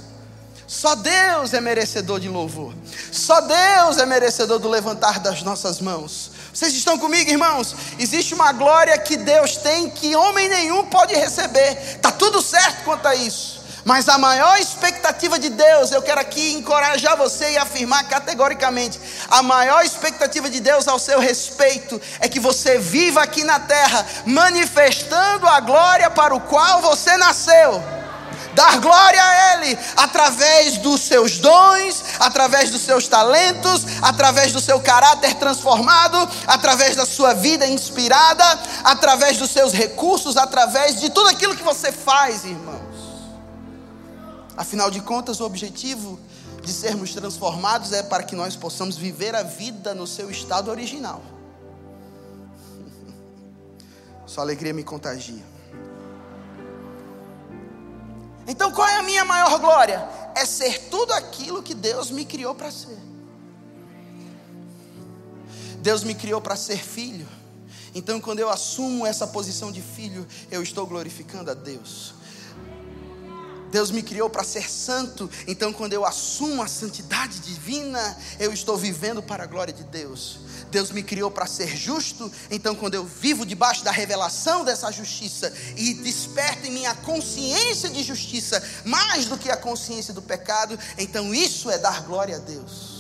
Só 0.66 0.96
Deus 0.96 1.54
é 1.54 1.60
merecedor 1.60 2.20
de 2.20 2.30
louvor. 2.30 2.74
Só 3.12 3.42
Deus 3.42 3.98
é 3.98 4.06
merecedor 4.06 4.60
do 4.60 4.70
levantar 4.70 5.20
das 5.20 5.42
nossas 5.42 5.82
mãos. 5.82 6.29
Vocês 6.54 6.74
estão 6.74 6.98
comigo, 6.98 7.30
irmãos? 7.30 7.76
Existe 8.00 8.34
uma 8.34 8.52
glória 8.52 8.98
que 8.98 9.16
Deus 9.18 9.58
tem 9.58 9.90
que 9.90 10.16
homem 10.16 10.50
nenhum 10.50 10.86
pode 10.86 11.14
receber. 11.14 12.00
Tá 12.02 12.12
tudo 12.12 12.42
certo 12.42 12.84
quanto 12.84 13.08
a 13.08 13.16
isso. 13.16 13.60
Mas 13.86 14.10
a 14.10 14.18
maior 14.18 14.60
expectativa 14.60 15.40
de 15.40 15.50
Deus, 15.50 15.92
eu 15.92 16.02
quero 16.02 16.20
aqui 16.20 16.54
encorajar 16.54 17.16
você 17.16 17.52
e 17.52 17.58
afirmar 17.58 18.04
categoricamente: 18.08 19.00
a 19.30 19.42
maior 19.42 19.84
expectativa 19.84 20.50
de 20.50 20.60
Deus 20.60 20.88
ao 20.88 21.00
seu 21.00 21.20
respeito 21.20 22.00
é 22.20 22.28
que 22.28 22.40
você 22.40 22.78
viva 22.78 23.22
aqui 23.22 23.44
na 23.44 23.60
terra, 23.60 24.06
manifestando 24.26 25.48
a 25.48 25.60
glória 25.60 26.10
para 26.10 26.36
o 26.36 26.42
qual 26.42 26.82
você 26.82 27.16
nasceu 27.18 27.99
dar 28.60 28.78
glória 28.82 29.24
a 29.24 29.54
Ele 29.54 29.80
através 29.96 30.78
dos 30.80 31.00
seus 31.00 31.38
dons, 31.38 32.04
através 32.20 32.70
dos 32.70 32.82
seus 32.82 33.08
talentos, 33.08 33.86
através 34.02 34.52
do 34.52 34.60
seu 34.60 34.82
caráter 34.82 35.36
transformado, 35.36 36.18
através 36.46 36.94
da 36.94 37.06
sua 37.06 37.34
vida 37.34 37.66
inspirada, 37.66 38.44
através 38.84 39.38
dos 39.38 39.50
seus 39.50 39.72
recursos, 39.72 40.36
através 40.36 41.00
de 41.00 41.10
tudo 41.10 41.30
aquilo 41.30 41.56
que 41.56 41.64
você 41.64 41.90
faz, 41.90 42.44
irmãos. 42.44 42.80
Afinal 44.58 44.92
de 44.92 45.00
contas, 45.00 45.40
o 45.40 45.46
objetivo 45.46 46.20
de 46.62 46.74
sermos 46.74 47.14
transformados 47.14 47.94
é 47.94 48.04
para 48.04 48.24
que 48.24 48.36
nós 48.36 48.58
possamos 48.58 48.98
viver 48.98 49.34
a 49.36 49.44
vida 49.44 49.96
no 49.96 50.06
seu 50.06 50.30
estado 50.30 50.70
original. 50.70 51.24
Sua 54.28 54.44
alegria 54.44 54.74
me 54.74 54.84
contagia. 54.84 55.59
Então 58.50 58.72
qual 58.72 58.88
é 58.88 58.98
a 58.98 59.04
minha 59.04 59.24
maior 59.24 59.60
glória? 59.60 60.10
É 60.36 60.44
ser 60.44 60.90
tudo 60.90 61.14
aquilo 61.14 61.62
que 61.62 61.76
Deus 61.76 62.10
me 62.10 62.26
criou 62.26 62.56
para 62.56 62.72
ser. 62.72 62.98
Deus 65.82 66.04
me 66.04 66.16
criou 66.16 66.42
para 66.42 66.56
ser 66.56 66.80
filho. 66.80 67.28
Então, 67.94 68.20
quando 68.20 68.40
eu 68.40 68.50
assumo 68.50 69.06
essa 69.06 69.26
posição 69.28 69.72
de 69.72 69.82
filho, 69.82 70.28
eu 70.52 70.62
estou 70.62 70.86
glorificando 70.86 71.50
a 71.50 71.54
Deus. 71.54 72.14
Deus 73.72 73.92
me 73.92 74.02
criou 74.02 74.30
para 74.30 74.44
ser 74.44 74.70
santo, 74.70 75.30
então, 75.48 75.72
quando 75.72 75.94
eu 75.94 76.04
assumo 76.04 76.62
a 76.64 76.68
santidade 76.68 77.40
divina, 77.40 78.18
eu 78.40 78.52
estou 78.52 78.76
vivendo 78.76 79.22
para 79.22 79.44
a 79.44 79.48
glória 79.48 79.74
de 79.74 79.84
Deus. 79.84 80.40
Deus 80.72 80.92
me 80.92 81.04
criou 81.04 81.32
para 81.32 81.46
ser 81.46 81.76
justo, 81.76 82.32
então 82.50 82.76
quando 82.76 82.96
eu 82.96 83.06
vivo 83.06 83.46
debaixo 83.46 83.84
da 83.84 83.92
revelação 83.92 84.64
dessa 84.64 84.92
justiça 84.92 85.52
e 85.76 85.94
desperto 85.96 86.68
em 86.68 86.72
mim 86.72 86.86
a 86.86 86.96
consciência 86.96 87.90
de 87.90 88.04
justiça, 88.04 88.62
mais 88.86 89.26
do 89.26 89.38
que 89.38 89.50
a 89.50 89.58
consciência 89.58 90.14
do 90.14 90.22
pecado, 90.22 90.78
então 90.98 91.34
isso 91.34 91.70
é 91.72 91.78
dar 91.78 92.04
glória 92.04 92.36
a 92.36 92.40
Deus. 92.40 93.00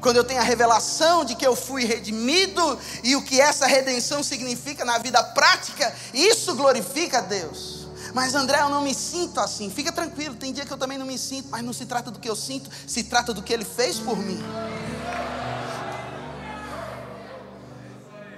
Quando 0.00 0.18
eu 0.18 0.24
tenho 0.24 0.40
a 0.40 0.44
revelação 0.44 1.24
de 1.24 1.34
que 1.34 1.46
eu 1.46 1.56
fui 1.56 1.84
redimido 1.84 2.78
e 3.02 3.16
o 3.16 3.22
que 3.22 3.40
essa 3.40 3.66
redenção 3.66 4.22
significa 4.22 4.84
na 4.84 4.98
vida 4.98 5.22
prática, 5.22 5.92
isso 6.14 6.54
glorifica 6.54 7.18
a 7.18 7.22
Deus. 7.22 7.86
Mas 8.14 8.34
André, 8.34 8.60
eu 8.60 8.68
não 8.68 8.82
me 8.82 8.94
sinto 8.94 9.40
assim. 9.40 9.68
Fica 9.68 9.90
tranquilo, 9.90 10.34
tem 10.34 10.52
dia 10.52 10.64
que 10.64 10.72
eu 10.72 10.78
também 10.78 10.96
não 10.96 11.06
me 11.06 11.18
sinto, 11.18 11.48
mas 11.50 11.62
não 11.64 11.72
se 11.72 11.84
trata 11.86 12.10
do 12.10 12.18
que 12.18 12.28
eu 12.28 12.36
sinto, 12.36 12.70
se 12.86 13.04
trata 13.04 13.34
do 13.34 13.42
que 13.42 13.52
ele 13.52 13.64
fez 13.64 13.98
por 13.98 14.16
mim. 14.16 14.40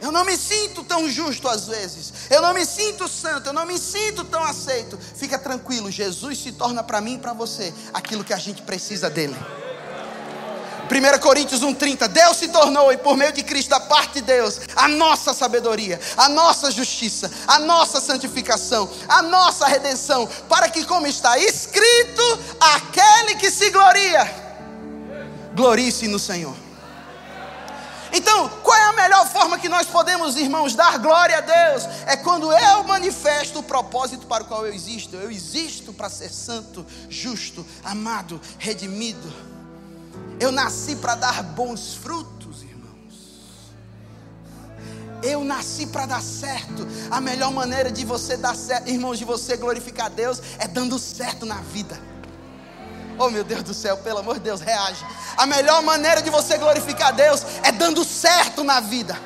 Eu 0.01 0.13
não 0.13 0.25
me 0.25 0.37
sinto 0.37 0.85
tão 0.85 1.09
justo 1.09 1.49
às 1.49 1.67
vezes. 1.67 2.13
Eu 2.31 2.41
não 2.41 2.55
me 2.55 2.65
sinto 2.65 3.09
santo. 3.09 3.49
Eu 3.49 3.53
não 3.53 3.67
me 3.67 3.79
sinto 3.79 4.25
tão 4.25 4.43
aceito. 4.43 4.99
Fica 5.17 5.39
tranquilo. 5.39 5.91
Jesus 5.91 6.39
se 6.39 6.53
torna 6.53 6.83
para 6.83 7.01
mim 7.01 7.15
e 7.15 7.19
para 7.19 7.33
você 7.33 7.75
aquilo 7.93 8.25
que 8.25 8.33
a 8.33 8.39
gente 8.39 8.63
precisa 8.63 9.11
dele. 9.11 9.37
1 10.89 11.19
Coríntios 11.21 11.61
1,30: 11.61 12.09
Deus 12.09 12.37
se 12.39 12.49
tornou, 12.49 12.91
e 12.91 12.97
por 12.97 13.17
meio 13.17 13.33
de 13.33 13.43
Cristo, 13.43 13.69
da 13.69 13.81
parte 13.81 14.15
de 14.15 14.23
Deus, 14.23 14.61
a 14.75 14.89
nossa 14.89 15.35
sabedoria, 15.35 16.01
a 16.17 16.29
nossa 16.29 16.71
justiça, 16.71 17.31
a 17.47 17.59
nossa 17.59 18.01
santificação, 18.01 18.91
a 19.07 19.21
nossa 19.21 19.67
redenção, 19.67 20.27
para 20.49 20.71
que, 20.71 20.85
como 20.85 21.07
está 21.07 21.39
escrito, 21.39 22.23
aquele 22.59 23.35
que 23.37 23.51
se 23.51 23.69
gloria, 23.71 24.35
glorie-se 25.55 26.09
no 26.09 26.19
Senhor. 26.19 26.68
Então, 28.13 28.49
qual 28.63 28.77
é 28.77 28.85
a 28.85 28.93
melhor 28.93 29.27
forma 29.27 29.59
que 29.59 29.69
nós 29.69 29.87
podemos, 29.87 30.37
irmãos, 30.37 30.75
dar 30.75 30.99
glória 30.99 31.39
a 31.39 31.41
Deus? 31.41 31.85
É 32.07 32.17
quando 32.17 32.53
eu 32.53 32.85
manifesto 32.85 33.59
o 33.59 33.63
propósito 33.63 34.27
para 34.27 34.45
o 34.45 34.47
qual 34.47 34.67
eu 34.67 34.73
existo. 34.73 35.17
Eu 35.17 35.31
existo 35.31 35.93
para 35.93 36.09
ser 36.09 36.31
santo, 36.31 36.85
justo, 37.09 37.65
amado, 37.85 38.41
redimido. 38.59 39.33
Eu 40.41 40.53
nasci 40.53 40.97
para 40.97 41.15
dar 41.15 41.43
bons 41.43 41.95
frutos, 41.95 42.63
irmãos. 42.63 43.43
Eu 45.23 45.45
nasci 45.45 45.87
para 45.87 46.07
dar 46.07 46.23
certo. 46.23 46.87
A 47.11 47.21
melhor 47.21 47.53
maneira 47.53 47.91
de 47.91 48.05
você 48.05 48.37
dar 48.37 48.55
certo, 48.55 48.89
irmãos, 48.89 49.19
de 49.19 49.25
você 49.25 49.57
glorificar 49.57 50.11
Deus 50.11 50.41
é 50.59 50.69
dando 50.69 50.99
certo 50.99 51.45
na 51.45 51.57
vida. 51.57 52.01
Oh 53.19 53.31
meu 53.31 53.43
Deus 53.43 53.63
do 53.65 53.75
céu, 53.75 53.97
pelo 53.99 54.19
amor 54.19 54.35
de 54.35 54.41
Deus, 54.41 54.61
reage. 54.61 55.05
A 55.37 55.45
melhor 55.45 55.83
maneira 55.83 56.23
de 56.23 56.31
você 56.31 56.57
glorificar 56.57 57.13
Deus 57.13 57.45
é 57.63 57.73
dando 57.73 58.05
certo 58.05 58.63
na 58.63 58.79
vida. 58.79 59.19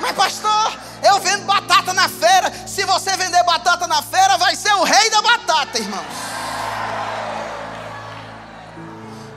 Mas 0.00 0.12
pastor, 0.12 0.76
eu 1.02 1.20
vendo 1.20 1.44
batata 1.44 1.92
na 1.92 2.08
feira. 2.08 2.52
Se 2.66 2.84
você 2.84 3.16
vender 3.16 3.42
batata 3.44 3.86
na 3.86 4.02
feira, 4.02 4.36
vai 4.36 4.56
ser 4.56 4.72
o 4.74 4.82
rei 4.82 5.10
da 5.10 5.22
batata, 5.22 5.78
irmãos. 5.78 6.06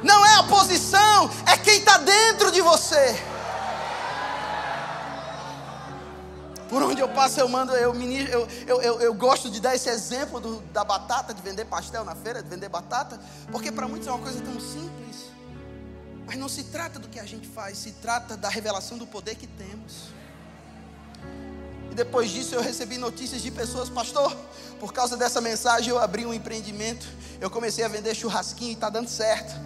Não 0.01 0.25
é 0.25 0.35
a 0.35 0.43
posição, 0.43 1.29
é 1.45 1.57
quem 1.57 1.77
está 1.79 1.97
dentro 1.97 2.51
de 2.51 2.61
você. 2.61 3.28
Por 6.69 6.83
onde 6.83 7.01
eu 7.01 7.09
passo, 7.09 7.39
eu 7.39 7.49
mando, 7.49 7.71
eu, 7.73 7.95
eu, 7.95 8.47
eu, 8.67 8.81
eu, 8.81 9.01
eu 9.01 9.13
gosto 9.15 9.49
de 9.49 9.59
dar 9.59 9.75
esse 9.75 9.89
exemplo 9.89 10.39
do, 10.39 10.61
da 10.71 10.83
batata, 10.83 11.33
de 11.33 11.41
vender 11.41 11.65
pastel 11.65 12.05
na 12.05 12.13
feira, 12.13 12.43
de 12.43 12.49
vender 12.49 12.69
batata, 12.69 13.19
porque 13.51 13.71
para 13.71 13.87
muitos 13.87 14.07
é 14.07 14.11
uma 14.11 14.19
coisa 14.19 14.39
tão 14.39 14.53
simples. 14.59 15.29
Mas 16.27 16.37
não 16.37 16.47
se 16.47 16.65
trata 16.65 16.99
do 16.99 17.07
que 17.07 17.19
a 17.19 17.25
gente 17.25 17.47
faz, 17.47 17.79
se 17.79 17.93
trata 17.93 18.37
da 18.37 18.49
revelação 18.49 18.99
do 18.99 19.07
poder 19.07 19.33
que 19.33 19.47
temos. 19.47 20.09
E 21.91 21.95
depois 21.95 22.29
disso 22.29 22.53
eu 22.53 22.61
recebi 22.61 22.99
notícias 22.99 23.41
de 23.41 23.49
pessoas, 23.49 23.89
pastor, 23.89 24.37
por 24.79 24.93
causa 24.93 25.17
dessa 25.17 25.41
mensagem 25.41 25.89
eu 25.89 25.97
abri 25.97 26.23
um 26.23 26.33
empreendimento, 26.33 27.07
eu 27.41 27.49
comecei 27.49 27.83
a 27.83 27.87
vender 27.87 28.13
churrasquinho 28.13 28.69
e 28.69 28.73
está 28.73 28.91
dando 28.91 29.09
certo. 29.09 29.59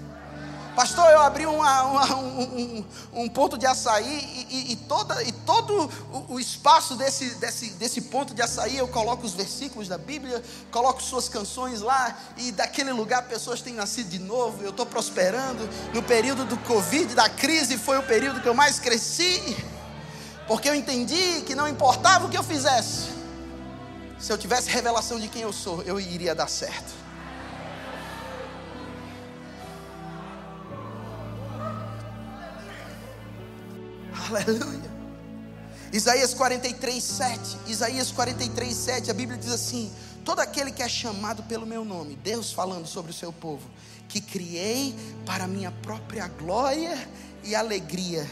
Pastor, 0.75 1.07
eu 1.11 1.21
abri 1.21 1.45
uma, 1.45 1.83
uma, 1.83 2.15
um, 2.15 2.41
um, 2.41 2.85
um, 3.13 3.29
ponto 3.29 3.59
de 3.59 3.65
açaí 3.65 4.47
e, 4.49 4.55
e, 4.55 4.71
e, 4.71 4.75
toda, 4.75 5.21
e 5.21 5.31
todo 5.31 5.89
o, 6.11 6.33
o 6.33 6.39
espaço 6.39 6.95
desse, 6.95 7.35
desse, 7.35 7.69
desse 7.71 8.01
ponto 8.01 8.33
de 8.33 8.41
açaí 8.41 8.79
eu 8.79 8.87
coloco 8.87 9.23
os 9.23 9.33
versículos 9.33 9.87
da 9.87 9.99
Bíblia, 9.99 10.43
coloco 10.71 11.01
suas 11.01 11.29
canções 11.29 11.81
lá 11.81 12.17
e 12.37 12.51
daquele 12.51 12.91
lugar 12.91 13.27
pessoas 13.27 13.61
têm 13.61 13.75
nascido 13.75 14.09
de 14.09 14.17
novo. 14.17 14.63
Eu 14.63 14.71
estou 14.71 14.85
prosperando. 14.85 15.69
No 15.93 16.01
período 16.01 16.43
do 16.43 16.57
Covid, 16.57 17.13
da 17.13 17.29
crise, 17.29 17.77
foi 17.77 17.99
o 17.99 18.03
período 18.03 18.41
que 18.41 18.49
eu 18.49 18.55
mais 18.55 18.79
cresci, 18.79 19.55
porque 20.47 20.67
eu 20.67 20.73
entendi 20.73 21.41
que 21.45 21.53
não 21.53 21.67
importava 21.67 22.25
o 22.25 22.29
que 22.29 22.37
eu 22.37 22.43
fizesse, 22.43 23.09
se 24.19 24.31
eu 24.31 24.37
tivesse 24.37 24.69
revelação 24.69 25.19
de 25.19 25.27
quem 25.27 25.43
eu 25.43 25.53
sou, 25.53 25.83
eu 25.83 25.99
iria 25.99 26.33
dar 26.33 26.47
certo. 26.47 27.02
Aleluia. 34.29 34.93
Isaías 35.91 36.33
43, 36.33 37.03
7. 37.03 37.57
Isaías 37.67 38.11
43, 38.11 38.75
7. 38.75 39.11
A 39.11 39.13
Bíblia 39.13 39.37
diz 39.37 39.51
assim: 39.51 39.91
Todo 40.25 40.39
aquele 40.39 40.71
que 40.71 40.81
é 40.81 40.89
chamado 40.89 41.43
pelo 41.43 41.65
meu 41.65 41.85
nome, 41.85 42.15
Deus 42.15 42.51
falando 42.51 42.87
sobre 42.87 43.11
o 43.11 43.13
seu 43.13 43.31
povo, 43.31 43.69
que 44.07 44.19
criei 44.19 44.95
para 45.25 45.47
minha 45.47 45.71
própria 45.71 46.27
glória 46.27 46.97
e 47.43 47.53
alegria, 47.53 48.27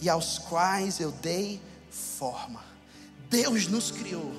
e 0.00 0.08
aos 0.08 0.38
quais 0.38 1.00
eu 1.00 1.10
dei 1.10 1.60
forma. 1.90 2.64
Deus 3.28 3.66
nos 3.66 3.90
criou 3.90 4.32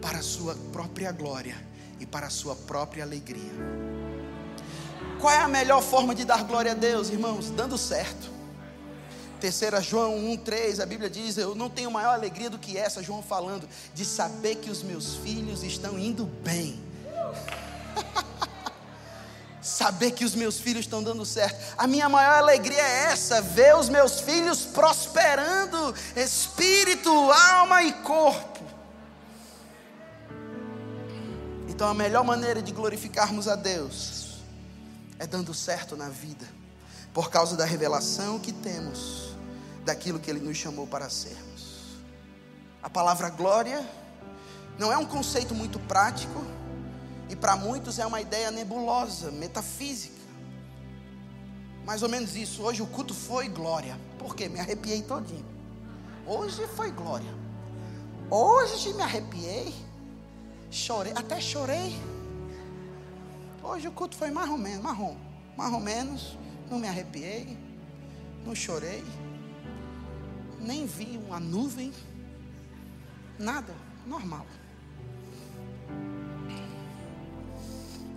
para 0.00 0.18
a 0.18 0.22
sua 0.22 0.54
própria 0.72 1.12
glória 1.12 1.56
e 1.98 2.06
para 2.06 2.28
a 2.28 2.30
sua 2.30 2.56
própria 2.56 3.04
alegria. 3.04 3.52
Qual 5.20 5.32
é 5.32 5.38
a 5.38 5.48
melhor 5.48 5.82
forma 5.82 6.14
de 6.14 6.24
dar 6.24 6.44
glória 6.44 6.72
a 6.72 6.74
Deus, 6.74 7.10
irmãos? 7.10 7.50
Dando 7.50 7.76
certo. 7.76 8.39
Terceira 9.40 9.80
João 9.80 10.16
1:3, 10.16 10.80
a 10.80 10.86
Bíblia 10.86 11.08
diz: 11.08 11.38
"Eu 11.38 11.54
não 11.54 11.70
tenho 11.70 11.90
maior 11.90 12.12
alegria 12.12 12.50
do 12.50 12.58
que 12.58 12.76
essa", 12.76 13.02
João 13.02 13.22
falando, 13.22 13.66
de 13.94 14.04
saber 14.04 14.56
que 14.56 14.70
os 14.70 14.82
meus 14.82 15.16
filhos 15.16 15.62
estão 15.62 15.98
indo 15.98 16.26
bem. 16.26 16.78
saber 19.62 20.12
que 20.12 20.24
os 20.24 20.34
meus 20.34 20.58
filhos 20.58 20.84
estão 20.84 21.02
dando 21.02 21.24
certo. 21.24 21.74
A 21.76 21.86
minha 21.86 22.08
maior 22.08 22.38
alegria 22.38 22.82
é 22.82 23.04
essa, 23.04 23.40
ver 23.40 23.74
os 23.76 23.88
meus 23.88 24.20
filhos 24.20 24.62
prosperando, 24.62 25.94
espírito, 26.14 27.10
alma 27.10 27.82
e 27.82 27.92
corpo. 27.92 28.60
Então 31.66 31.88
a 31.88 31.94
melhor 31.94 32.24
maneira 32.24 32.60
de 32.60 32.72
glorificarmos 32.72 33.48
a 33.48 33.56
Deus 33.56 34.42
é 35.18 35.26
dando 35.26 35.54
certo 35.54 35.96
na 35.96 36.10
vida, 36.10 36.46
por 37.14 37.30
causa 37.30 37.56
da 37.56 37.64
revelação 37.64 38.38
que 38.38 38.52
temos 38.52 39.29
daquilo 39.84 40.18
que 40.18 40.30
Ele 40.30 40.40
nos 40.40 40.56
chamou 40.56 40.86
para 40.86 41.08
sermos. 41.08 41.98
A 42.82 42.88
palavra 42.88 43.28
glória 43.28 43.86
não 44.78 44.92
é 44.92 44.96
um 44.96 45.04
conceito 45.04 45.54
muito 45.54 45.78
prático 45.80 46.44
e 47.28 47.36
para 47.36 47.56
muitos 47.56 47.98
é 47.98 48.06
uma 48.06 48.20
ideia 48.20 48.50
nebulosa, 48.50 49.30
metafísica. 49.30 50.20
Mais 51.84 52.02
ou 52.02 52.08
menos 52.08 52.34
isso. 52.36 52.62
Hoje 52.62 52.82
o 52.82 52.86
culto 52.86 53.14
foi 53.14 53.48
glória. 53.48 53.98
Por 54.18 54.34
quê? 54.34 54.48
Me 54.48 54.60
arrepiei 54.60 55.02
todinho. 55.02 55.44
Hoje 56.26 56.66
foi 56.68 56.90
glória. 56.90 57.32
Hoje 58.30 58.92
me 58.94 59.02
arrepiei. 59.02 59.74
Chorei, 60.70 61.12
até 61.16 61.40
chorei. 61.40 62.00
Hoje 63.62 63.88
o 63.88 63.92
culto 63.92 64.16
foi 64.16 64.30
mais 64.30 64.48
ou 64.48 64.56
menos, 64.56 64.82
marrom, 64.82 65.16
mais 65.56 65.72
ou 65.72 65.80
menos. 65.80 66.38
Não 66.70 66.78
me 66.78 66.88
arrepiei, 66.88 67.58
não 68.46 68.54
chorei 68.54 69.04
nem 70.60 70.86
vi 70.86 71.20
uma 71.26 71.40
nuvem, 71.40 71.92
nada, 73.38 73.74
normal. 74.06 74.46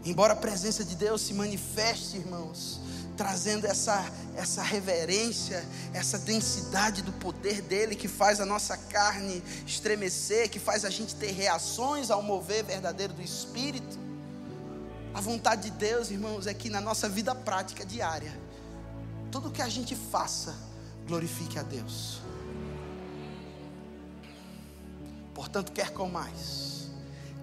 Embora 0.06 0.34
a 0.34 0.36
presença 0.36 0.84
de 0.84 0.95
Deus 0.95 1.21
se 1.21 1.34
manifeste, 1.34 2.17
irmãos, 2.17 2.82
trazendo 3.15 3.65
essa, 3.65 4.06
essa 4.36 4.62
reverência, 4.62 5.65
essa 5.93 6.19
densidade 6.19 7.01
do 7.01 7.13
poder 7.13 7.62
dele 7.62 7.95
que 7.95 8.08
faz 8.08 8.41
a 8.41 8.45
nossa 8.45 8.75
carne 8.75 9.41
estremecer, 9.65 10.49
que 10.49 10.60
faz 10.60 10.84
a 10.84 10.89
gente 10.89 11.15
ter 11.15 11.32
reações 11.32 12.12
ao 12.12 12.21
mover 12.21 12.65
verdadeiro 12.65 13.13
do 13.13 13.21
Espírito. 13.21 13.97
A 15.13 15.21
vontade 15.21 15.69
de 15.69 15.71
Deus, 15.71 16.12
irmãos, 16.12 16.47
é 16.47 16.53
que 16.53 16.69
na 16.69 16.82
nossa 16.82 17.08
vida 17.08 17.34
prática 17.34 17.86
diária, 17.86 18.38
tudo 19.32 19.51
que 19.51 19.62
a 19.62 19.69
gente 19.69 19.95
faça, 19.95 20.53
glorifique 21.08 21.58
a 21.58 21.63
Deus. 21.63 22.21
Portanto, 25.54 25.72
quer 25.72 25.92
comais, 25.92 26.89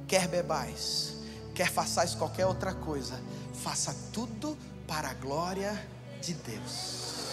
quer 0.08 0.26
bebais, 0.26 1.12
quer 1.54 1.70
façais 1.70 2.12
qualquer 2.12 2.44
outra 2.44 2.74
coisa, 2.74 3.14
faça 3.62 3.94
tudo 4.12 4.58
para 4.84 5.10
a 5.10 5.14
glória 5.14 5.80
de 6.20 6.34
Deus. 6.34 7.28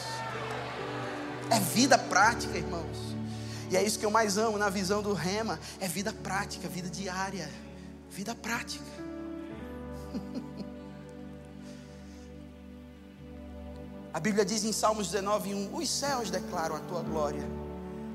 É 1.49 1.59
vida 1.59 1.97
prática, 1.97 2.55
irmãos. 2.55 3.15
E 3.71 3.75
é 3.75 3.81
isso 3.81 3.97
que 3.97 4.05
eu 4.05 4.11
mais 4.11 4.37
amo 4.37 4.55
na 4.59 4.69
visão 4.69 5.01
do 5.01 5.13
Rema: 5.13 5.59
é 5.79 5.87
vida 5.87 6.13
prática, 6.13 6.69
vida 6.69 6.91
diária, 6.91 7.49
vida 8.11 8.35
prática. 8.35 8.85
A 14.13 14.19
Bíblia 14.19 14.45
diz 14.45 14.63
em 14.63 14.71
Salmos 14.71 15.07
19, 15.07 15.55
1: 15.55 15.75
Os 15.75 15.89
céus 15.89 16.29
declaram 16.29 16.75
a 16.75 16.79
tua 16.81 17.01
glória, 17.01 17.49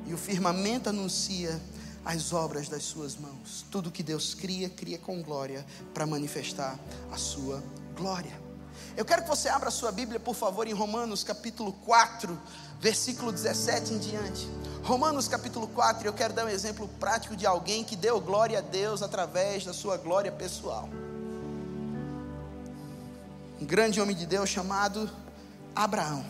e 0.06 0.14
o 0.14 0.18
firmamento 0.18 0.88
anuncia 0.88 1.60
as 2.04 2.32
obras 2.32 2.68
das 2.68 2.82
suas 2.82 3.16
mãos. 3.16 3.64
Tudo 3.70 3.90
que 3.90 4.02
Deus 4.02 4.34
cria, 4.34 4.68
cria 4.68 4.98
com 4.98 5.22
glória 5.22 5.64
para 5.94 6.06
manifestar 6.06 6.78
a 7.10 7.16
sua 7.16 7.62
glória. 7.96 8.40
Eu 8.96 9.04
quero 9.04 9.22
que 9.22 9.28
você 9.28 9.48
abra 9.48 9.68
a 9.68 9.72
sua 9.72 9.90
Bíblia, 9.90 10.20
por 10.20 10.34
favor, 10.34 10.66
em 10.66 10.72
Romanos 10.72 11.24
capítulo 11.24 11.72
4, 11.84 12.38
versículo 12.80 13.32
17 13.32 13.94
em 13.94 13.98
diante. 13.98 14.48
Romanos 14.82 15.28
capítulo 15.28 15.68
4, 15.68 16.06
eu 16.06 16.12
quero 16.12 16.34
dar 16.34 16.44
um 16.44 16.48
exemplo 16.48 16.88
prático 17.00 17.36
de 17.36 17.46
alguém 17.46 17.84
que 17.84 17.96
deu 17.96 18.20
glória 18.20 18.58
a 18.58 18.62
Deus 18.62 19.00
através 19.00 19.64
da 19.64 19.72
sua 19.72 19.96
glória 19.96 20.32
pessoal. 20.32 20.88
Um 23.60 23.64
grande 23.64 24.00
homem 24.00 24.16
de 24.16 24.26
Deus 24.26 24.50
chamado 24.50 25.08
Abraão. 25.74 26.24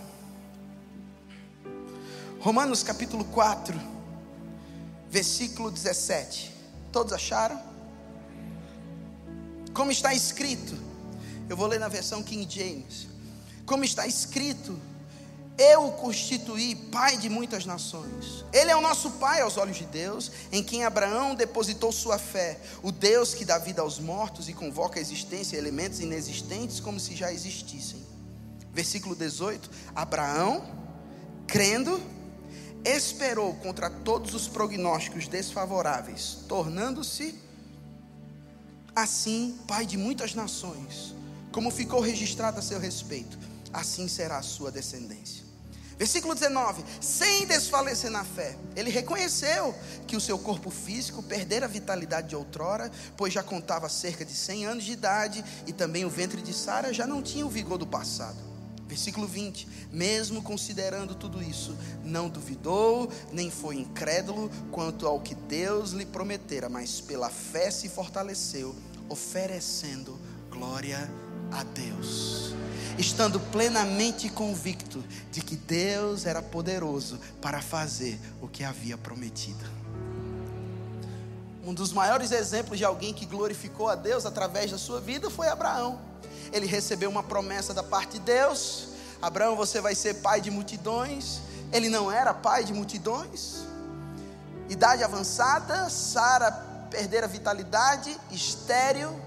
Romanos 2.40 2.82
capítulo 2.82 3.24
4, 3.24 3.80
versículo 5.12 5.70
17. 5.70 6.50
Todos 6.90 7.12
acharam? 7.12 7.60
Como 9.74 9.92
está 9.92 10.14
escrito, 10.14 10.74
eu 11.50 11.56
vou 11.56 11.66
ler 11.66 11.78
na 11.78 11.88
versão 11.88 12.22
King 12.22 12.46
James. 12.48 13.08
Como 13.66 13.84
está 13.84 14.06
escrito, 14.06 14.78
eu 15.58 15.88
o 15.88 15.92
constituí 15.92 16.74
pai 16.74 17.18
de 17.18 17.28
muitas 17.28 17.66
nações. 17.66 18.42
Ele 18.54 18.70
é 18.70 18.76
o 18.76 18.80
nosso 18.80 19.10
pai 19.12 19.42
aos 19.42 19.58
olhos 19.58 19.76
de 19.76 19.84
Deus, 19.84 20.32
em 20.50 20.62
quem 20.62 20.82
Abraão 20.82 21.34
depositou 21.34 21.92
sua 21.92 22.18
fé. 22.18 22.58
O 22.82 22.90
Deus 22.90 23.34
que 23.34 23.44
dá 23.44 23.58
vida 23.58 23.82
aos 23.82 23.98
mortos 23.98 24.48
e 24.48 24.54
convoca 24.54 24.98
a 24.98 25.02
existência 25.02 25.58
elementos 25.58 26.00
inexistentes 26.00 26.80
como 26.80 26.98
se 26.98 27.14
já 27.14 27.30
existissem. 27.30 28.02
Versículo 28.72 29.14
18: 29.14 29.70
Abraão, 29.94 30.66
crendo, 31.46 32.00
esperou 32.84 33.54
contra 33.54 33.88
todos 33.88 34.34
os 34.34 34.48
prognósticos 34.48 35.28
desfavoráveis, 35.28 36.38
tornando-se 36.48 37.38
assim 38.94 39.58
pai 39.66 39.86
de 39.86 39.96
muitas 39.96 40.34
nações, 40.34 41.14
como 41.50 41.70
ficou 41.70 42.00
registrado 42.00 42.58
a 42.58 42.62
seu 42.62 42.78
respeito, 42.78 43.38
assim 43.72 44.08
será 44.08 44.38
a 44.38 44.42
sua 44.42 44.70
descendência. 44.70 45.42
Versículo 45.96 46.34
19: 46.34 46.82
sem 47.00 47.46
desfalecer 47.46 48.10
na 48.10 48.24
fé, 48.24 48.56
ele 48.74 48.90
reconheceu 48.90 49.74
que 50.06 50.16
o 50.16 50.20
seu 50.20 50.38
corpo 50.38 50.70
físico 50.70 51.22
perdera 51.22 51.66
a 51.66 51.68
vitalidade 51.68 52.30
de 52.30 52.36
outrora, 52.36 52.90
pois 53.16 53.32
já 53.32 53.42
contava 53.42 53.88
cerca 53.88 54.24
de 54.24 54.32
100 54.32 54.66
anos 54.66 54.84
de 54.84 54.92
idade, 54.92 55.44
e 55.66 55.72
também 55.72 56.04
o 56.04 56.10
ventre 56.10 56.42
de 56.42 56.52
Sara 56.52 56.92
já 56.92 57.06
não 57.06 57.22
tinha 57.22 57.46
o 57.46 57.50
vigor 57.50 57.78
do 57.78 57.86
passado. 57.86 58.51
Versículo 58.92 59.26
20: 59.26 59.66
Mesmo 59.90 60.42
considerando 60.42 61.14
tudo 61.14 61.42
isso, 61.42 61.74
não 62.04 62.28
duvidou, 62.28 63.10
nem 63.32 63.50
foi 63.50 63.76
incrédulo 63.76 64.50
quanto 64.70 65.06
ao 65.06 65.18
que 65.18 65.34
Deus 65.34 65.92
lhe 65.92 66.04
prometera, 66.04 66.68
mas 66.68 67.00
pela 67.00 67.30
fé 67.30 67.70
se 67.70 67.88
fortaleceu, 67.88 68.76
oferecendo 69.08 70.20
glória 70.50 71.10
a 71.50 71.62
Deus, 71.64 72.54
estando 72.98 73.40
plenamente 73.40 74.28
convicto 74.28 75.02
de 75.30 75.40
que 75.40 75.56
Deus 75.56 76.26
era 76.26 76.42
poderoso 76.42 77.18
para 77.40 77.62
fazer 77.62 78.20
o 78.42 78.46
que 78.46 78.62
havia 78.62 78.98
prometido. 78.98 79.81
Um 81.64 81.72
dos 81.72 81.92
maiores 81.92 82.32
exemplos 82.32 82.78
de 82.78 82.84
alguém 82.84 83.14
que 83.14 83.24
glorificou 83.24 83.88
a 83.88 83.94
Deus 83.94 84.26
através 84.26 84.70
da 84.70 84.78
sua 84.78 85.00
vida 85.00 85.30
foi 85.30 85.48
Abraão 85.48 86.12
ele 86.52 86.66
recebeu 86.66 87.08
uma 87.08 87.22
promessa 87.22 87.72
da 87.72 87.82
parte 87.82 88.12
de 88.12 88.20
Deus. 88.20 88.88
Abraão, 89.20 89.56
você 89.56 89.80
vai 89.80 89.94
ser 89.94 90.14
pai 90.14 90.40
de 90.40 90.50
multidões. 90.50 91.40
Ele 91.72 91.88
não 91.88 92.12
era 92.12 92.34
pai 92.34 92.62
de 92.62 92.72
multidões. 92.72 93.64
Idade 94.68 95.02
avançada, 95.02 95.88
Sara 95.88 96.50
perdera 96.90 97.26
a 97.26 97.28
vitalidade, 97.28 98.14
estéril. 98.30 99.18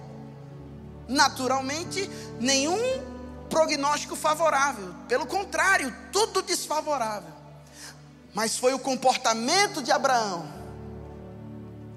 Naturalmente, 1.07 2.09
nenhum 2.39 2.77
prognóstico 3.49 4.15
favorável. 4.15 4.93
Pelo 5.07 5.25
contrário, 5.25 5.93
tudo 6.11 6.43
desfavorável. 6.43 7.33
Mas 8.33 8.57
foi 8.57 8.73
o 8.73 8.79
comportamento 8.79 9.81
de 9.81 9.91
Abraão 9.91 10.47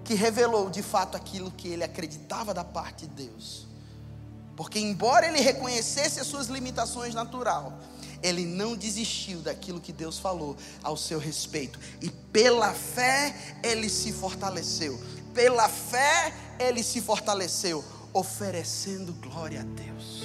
que 0.09 0.14
revelou 0.14 0.71
de 0.71 0.83
fato 0.83 1.18
aquilo 1.18 1.51
que 1.51 1.68
ele 1.68 1.85
acreditava 1.85 2.55
da 2.55 2.64
parte 2.64 3.07
de 3.07 3.27
Deus. 3.27 3.66
Porque, 4.57 4.79
embora 4.79 5.27
ele 5.27 5.38
reconhecesse 5.38 6.18
as 6.18 6.27
suas 6.27 6.47
limitações 6.47 7.14
natural, 7.14 7.79
ele 8.23 8.47
não 8.47 8.75
desistiu 8.75 9.40
daquilo 9.40 9.79
que 9.79 9.92
Deus 9.92 10.18
falou 10.18 10.57
ao 10.83 10.97
seu 10.97 11.18
respeito. 11.18 11.79
E 12.01 12.09
pela 12.09 12.73
fé 12.73 13.37
ele 13.62 13.90
se 13.90 14.11
fortaleceu. 14.11 14.99
Pela 15.35 15.68
fé 15.68 16.33
ele 16.59 16.83
se 16.83 17.03
fortaleceu, 17.03 17.85
oferecendo 18.14 19.12
glória 19.12 19.61
a 19.61 19.64
Deus. 19.64 20.23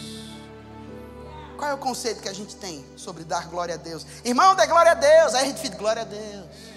Qual 1.57 1.69
é 1.69 1.73
o 1.73 1.77
conceito 1.77 2.21
que 2.21 2.29
a 2.29 2.33
gente 2.33 2.55
tem 2.55 2.85
sobre 2.95 3.25
dar 3.25 3.49
glória 3.49 3.75
a 3.75 3.77
Deus? 3.77 4.05
Irmão, 4.23 4.55
dê 4.55 4.65
glória 4.65 4.93
a 4.93 4.95
Deus. 4.95 5.33
Aí 5.33 5.43
a 5.43 5.47
gente 5.47 5.59
fica, 5.59 5.75
glória 5.75 6.03
a 6.03 6.05
Deus. 6.05 6.72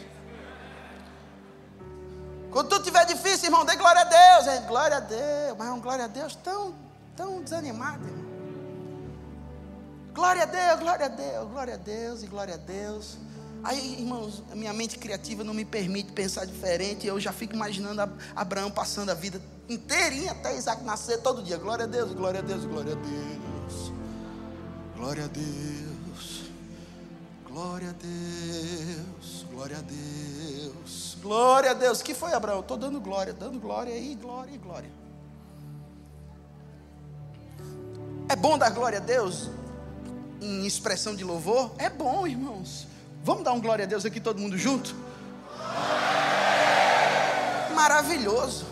Quando 2.57 2.71
tudo 2.71 2.81
estiver 2.81 3.05
difícil, 3.05 3.49
irmão, 3.49 3.67
dê 3.67 3.77
glória 3.77 4.01
a 4.01 4.05
Deus. 4.05 4.49
Aí, 4.49 4.61
glória 4.61 4.97
a 4.97 5.01
Deus. 5.01 5.59
Mas 5.59 5.69
é 5.69 5.73
um 5.73 5.79
glória 5.79 6.05
a 6.07 6.09
Deus 6.09 6.35
tão 6.37 6.75
tão 7.15 7.43
desanimado, 7.43 8.03
irmão. 8.07 8.25
Glória 10.15 10.43
a 10.43 10.47
Deus, 10.47 10.81
glória 10.81 11.05
a 11.05 11.09
Deus, 11.11 11.51
glória 11.51 11.75
a 11.75 11.77
Deus 11.77 12.23
e 12.23 12.27
glória 12.27 12.55
a 12.55 12.57
Deus. 12.57 13.19
Aí, 13.63 14.01
irmãos, 14.01 14.43
a 14.51 14.55
minha 14.55 14.73
mente 14.73 14.99
criativa 14.99 15.45
não 15.45 15.53
me 15.53 15.67
permite 15.67 16.13
pensar 16.13 16.47
diferente. 16.47 17.07
Eu 17.07 17.21
já 17.21 17.31
fico 17.31 17.55
imaginando 17.55 18.11
Abraão 18.35 18.71
passando 18.71 19.11
a 19.11 19.15
vida 19.15 19.39
inteirinha 19.69 20.33
até 20.33 20.57
Isaac 20.57 20.83
nascer 20.83 21.21
todo 21.21 21.43
dia. 21.43 21.59
Glória 21.59 21.85
a 21.85 21.89
Deus, 21.89 22.15
glória 22.15 22.41
a 22.41 22.43
Deus, 22.43 22.65
glória 22.65 22.95
a 22.95 22.97
Deus. 22.97 23.93
Glória 24.97 25.25
a 25.27 25.29
Deus. 25.29 26.51
Glória 27.45 27.91
a 27.91 27.93
Deus. 27.93 29.36
Glória 29.57 29.79
a 29.79 29.81
Deus. 29.81 31.17
Glória 31.23 31.71
a 31.71 31.75
Deus. 31.75 32.03
que 32.03 32.13
foi, 32.13 32.35
Abraão? 32.35 32.61
Estou 32.61 32.77
dando 32.77 33.01
glória, 33.01 33.33
dando 33.33 33.59
glória 33.59 33.97
e 33.97 34.15
glória 34.15 34.53
e 34.53 34.59
glória. 34.59 34.91
É 38.29 38.37
bom 38.37 38.59
dar 38.59 38.69
glória 38.69 38.99
a 38.99 39.01
Deus 39.01 39.49
em 40.43 40.67
expressão 40.67 41.17
de 41.17 41.25
louvor? 41.25 41.73
É 41.79 41.89
bom, 41.89 42.27
irmãos. 42.27 42.87
Vamos 43.25 43.45
dar 43.45 43.55
um 43.55 43.61
glória 43.61 43.87
a 43.87 43.89
Deus 43.89 44.05
aqui 44.05 44.21
todo 44.21 44.39
mundo 44.39 44.59
junto? 44.59 44.95
Maravilhoso. 47.75 48.67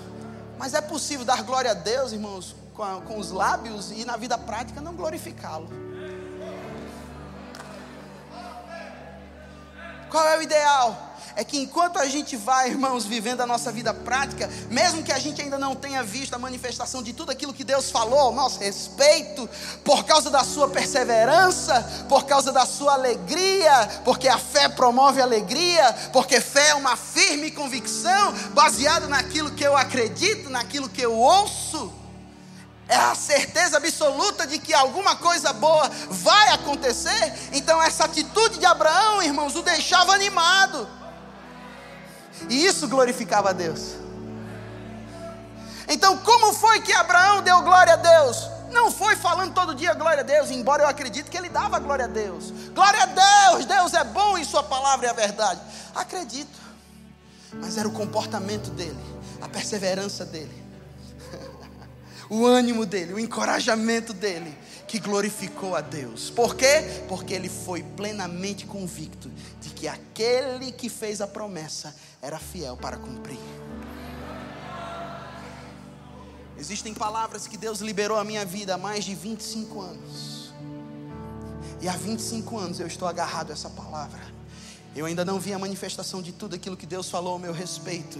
Mas 0.59 0.75
é 0.75 0.83
possível 0.83 1.25
dar 1.25 1.43
glória 1.45 1.71
a 1.71 1.75
Deus, 1.75 2.13
irmãos, 2.13 2.55
com, 2.75 2.83
a, 2.83 3.01
com 3.01 3.19
os 3.19 3.31
lábios 3.31 3.91
e 3.91 4.05
na 4.05 4.19
vida 4.19 4.37
prática 4.37 4.83
não 4.83 4.95
glorificá-lo. 4.95 5.84
Qual 10.15 10.29
é 10.29 10.39
o 10.39 10.43
ideal? 10.43 11.11
é 11.37 11.43
que 11.43 11.59
enquanto 11.59 11.99
a 11.99 12.07
gente 12.07 12.37
vai, 12.37 12.69
irmãos, 12.69 13.05
vivendo 13.05 13.41
a 13.41 13.47
nossa 13.47 13.73
vida 13.73 13.93
prática, 13.93 14.49
mesmo 14.71 15.03
que 15.03 15.11
a 15.11 15.19
gente 15.19 15.43
ainda 15.43 15.59
não 15.59 15.75
tenha 15.75 16.01
visto 16.01 16.33
a 16.35 16.39
manifestação 16.39 17.03
de 17.03 17.13
tudo 17.13 17.33
aquilo 17.33 17.53
que 17.53 17.65
Deus 17.65 17.91
falou 17.91 18.21
ao 18.21 18.33
nosso 18.33 18.61
respeito, 18.61 19.51
por 19.83 20.05
causa 20.05 20.31
da 20.31 20.45
sua 20.45 20.69
perseverança, 20.69 22.07
por 22.09 22.27
causa 22.27 22.53
da 22.53 22.65
sua 22.65 22.93
alegria, 22.93 24.03
porque 24.05 24.29
a 24.29 24.39
fé 24.39 24.69
promove 24.69 25.21
alegria, 25.21 25.93
porque 26.13 26.41
fé 26.41 26.69
é 26.69 26.75
uma 26.77 26.97
firme 26.97 27.51
convicção 27.51 28.33
baseada 28.51 29.09
naquilo 29.09 29.51
que 29.51 29.65
eu 29.65 29.77
acredito, 29.77 30.49
naquilo 30.49 30.89
que 30.89 31.03
eu 31.03 31.13
ouço. 31.13 32.04
É 32.89 32.97
a 32.97 33.15
certeza 33.15 33.79
absoluta 33.79 34.47
de 34.47 34.59
que 34.59 34.75
alguma 34.75 35.17
coisa 35.17 35.53
boa 35.53 35.89
vai 36.11 36.51
acontecer. 36.51 37.33
Então, 37.53 37.83
essa 37.83 38.05
atitude 38.05 38.59
de 38.59 38.67
Abraão, 38.67 39.23
irmãos, 39.23 39.57
o 39.57 39.63
deixava 39.63 40.13
animado. 40.13 40.89
E 42.49 42.67
isso 42.67 42.87
glorificava 42.89 43.51
a 43.51 43.53
Deus. 43.53 43.97
Então, 45.89 46.19
como 46.19 46.53
foi 46.53 46.81
que 46.81 46.93
Abraão 46.93 47.43
deu 47.43 47.63
glória 47.63 47.95
a 47.95 47.97
Deus? 47.97 48.55
Não 48.71 48.91
foi 48.91 49.15
falando 49.15 49.55
todo 49.55 49.75
dia 49.75 49.95
glória 49.95 50.21
a 50.21 50.25
Deus, 50.25 50.51
embora 50.51 50.83
eu 50.83 50.89
acredite 50.89 51.31
que 51.31 51.37
ele 51.37 51.49
dava 51.49 51.79
glória 51.79 52.07
a 52.07 52.09
Deus. 52.09 52.51
Glória 52.75 53.03
a 53.03 53.07
Deus, 53.07 53.67
Deus 53.67 53.95
é 53.95 54.03
bom 54.03 54.37
e 54.37 54.45
Sua 54.45 54.63
palavra 54.63 55.07
é 55.07 55.11
a 55.11 55.13
verdade. 55.13 55.61
Acredito, 55.95 56.59
mas 57.61 57.79
era 57.79 57.87
o 57.87 57.93
comportamento 57.93 58.71
dele, 58.71 58.99
a 59.41 59.49
perseverança 59.49 60.25
dele, 60.25 60.64
o 62.29 62.47
ânimo 62.47 62.87
dele, 62.87 63.13
o 63.13 63.19
encorajamento 63.19 64.13
dele, 64.13 64.57
que 64.87 64.99
glorificou 64.99 65.75
a 65.75 65.81
Deus. 65.81 66.31
Por 66.31 66.55
quê? 66.55 66.83
Porque 67.09 67.35
ele 67.35 67.49
foi 67.49 67.83
plenamente 67.83 68.67
convicto 68.67 69.31
de 69.61 69.71
que 69.71 69.89
aquele 69.89 70.73
que 70.73 70.89
fez 70.89 71.21
a 71.21 71.27
promessa 71.27 71.95
era 72.21 72.39
fiel 72.39 72.77
para 72.77 72.97
cumprir. 72.97 73.39
Existem 76.59 76.95
palavras 76.95 77.47
que 77.47 77.57
Deus 77.57 77.81
liberou 77.81 78.17
a 78.17 78.25
minha 78.25 78.45
vida 78.45 78.75
há 78.75 78.79
mais 78.79 79.05
de 79.05 79.15
25 79.15 79.81
anos. 79.81 80.55
E 81.81 81.89
há 81.89 81.97
25 81.97 82.57
anos 82.59 82.81
eu 82.81 82.87
estou 82.87 83.07
agarrado 83.07 83.51
a 83.51 83.53
essa 83.53 83.69
palavra. 83.69 84.21
Eu 84.97 85.07
ainda 85.07 85.25
não 85.25 85.41
vi 85.41 85.53
a 85.53 85.59
manifestação 85.59 86.23
de 86.23 86.33
tudo 86.33 86.55
aquilo 86.55 86.77
que 86.77 86.87
Deus 86.87 87.11
falou 87.11 87.33
ao 87.33 87.39
meu 87.39 87.53
respeito. 87.53 88.19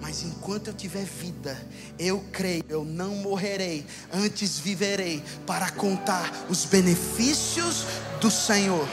Mas 0.00 0.22
enquanto 0.22 0.68
eu 0.68 0.74
tiver 0.74 1.04
vida, 1.04 1.56
eu 1.98 2.24
creio, 2.32 2.64
eu 2.68 2.84
não 2.84 3.16
morrerei, 3.16 3.84
antes 4.12 4.58
viverei 4.58 5.22
para 5.46 5.70
contar 5.70 6.32
os 6.48 6.64
benefícios 6.64 7.84
do 8.20 8.30
Senhor. 8.30 8.88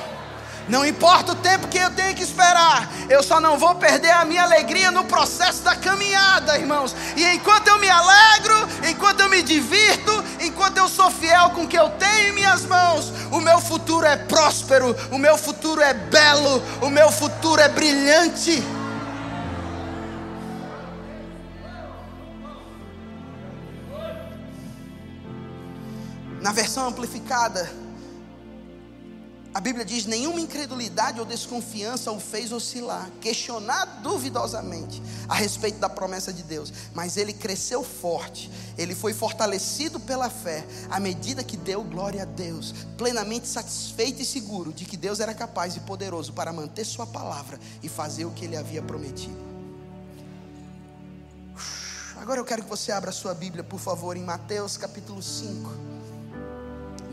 Não 0.68 0.84
importa 0.84 1.34
o 1.34 1.36
tempo 1.36 1.68
que 1.68 1.78
eu 1.78 1.92
tenho 1.92 2.16
que 2.16 2.24
esperar, 2.24 2.92
eu 3.08 3.22
só 3.22 3.40
não 3.40 3.58
vou 3.58 3.76
perder 3.76 4.10
a 4.10 4.26
minha 4.26 4.44
alegria 4.44 4.90
no 4.90 5.06
processo 5.06 5.62
da 5.62 5.76
caminhada, 5.76 6.58
irmãos. 6.58 6.96
E 7.16 7.24
enquanto 7.36 7.68
eu 7.68 7.80
me 7.80 7.88
alegro, 7.88 8.68
enquanto 8.90 9.20
eu 9.20 9.30
me 9.30 9.44
divirto, 9.44 10.24
enquanto 10.42 10.78
eu 10.78 10.90
sou 10.90 11.12
fiel 11.12 11.52
com 11.52 11.66
o 11.66 11.68
que 11.68 11.78
eu 11.78 11.90
tenho 11.92 12.30
em 12.30 12.34
minhas 12.34 12.66
mãos, 12.66 13.14
o 13.32 13.40
meu 13.40 13.62
futuro 13.62 14.08
é 14.08 14.18
próspero, 14.18 14.96
o 15.12 15.20
meu 15.20 15.38
futuro 15.38 15.82
é 15.82 15.94
belo, 15.94 16.64
o 16.82 16.90
meu 16.90 17.12
futuro 17.12 17.62
é 17.62 17.70
brilhante. 17.70 18.64
Na 26.46 26.52
versão 26.52 26.88
amplificada, 26.88 27.68
a 29.52 29.60
Bíblia 29.60 29.84
diz: 29.84 30.06
nenhuma 30.06 30.40
incredulidade 30.40 31.20
ou 31.20 31.26
desconfiança 31.26 32.12
o 32.12 32.20
fez 32.20 32.52
oscilar, 32.52 33.10
questionar 33.20 33.84
duvidosamente 34.04 35.02
a 35.28 35.34
respeito 35.34 35.80
da 35.80 35.90
promessa 35.90 36.32
de 36.32 36.44
Deus, 36.44 36.72
mas 36.94 37.18
ele 37.18 37.34
cresceu 37.34 37.84
forte, 37.84 38.52
ele 38.78 38.94
foi 38.94 39.12
fortalecido 39.12 40.00
pela 40.00 40.30
fé, 40.30 40.64
à 40.88 41.00
medida 41.00 41.44
que 41.44 41.58
deu 41.58 41.84
glória 41.84 42.22
a 42.22 42.26
Deus, 42.26 42.76
plenamente 42.96 43.48
satisfeito 43.48 44.22
e 44.22 44.26
seguro 44.26 44.72
de 44.72 44.86
que 44.86 44.98
Deus 44.98 45.20
era 45.20 45.34
capaz 45.34 45.76
e 45.76 45.80
poderoso 45.80 46.32
para 46.32 46.54
manter 46.54 46.86
Sua 46.86 47.08
palavra 47.08 47.60
e 47.82 47.90
fazer 47.90 48.26
o 48.26 48.30
que 48.30 48.46
ele 48.46 48.56
havia 48.56 48.84
prometido. 48.84 49.44
Agora 52.18 52.40
eu 52.40 52.46
quero 52.46 52.62
que 52.62 52.70
você 52.70 52.92
abra 52.92 53.12
sua 53.12 53.34
Bíblia, 53.34 53.64
por 53.64 53.80
favor, 53.80 54.16
em 54.16 54.24
Mateus 54.24 54.78
capítulo 54.78 55.24
5. 55.24 55.95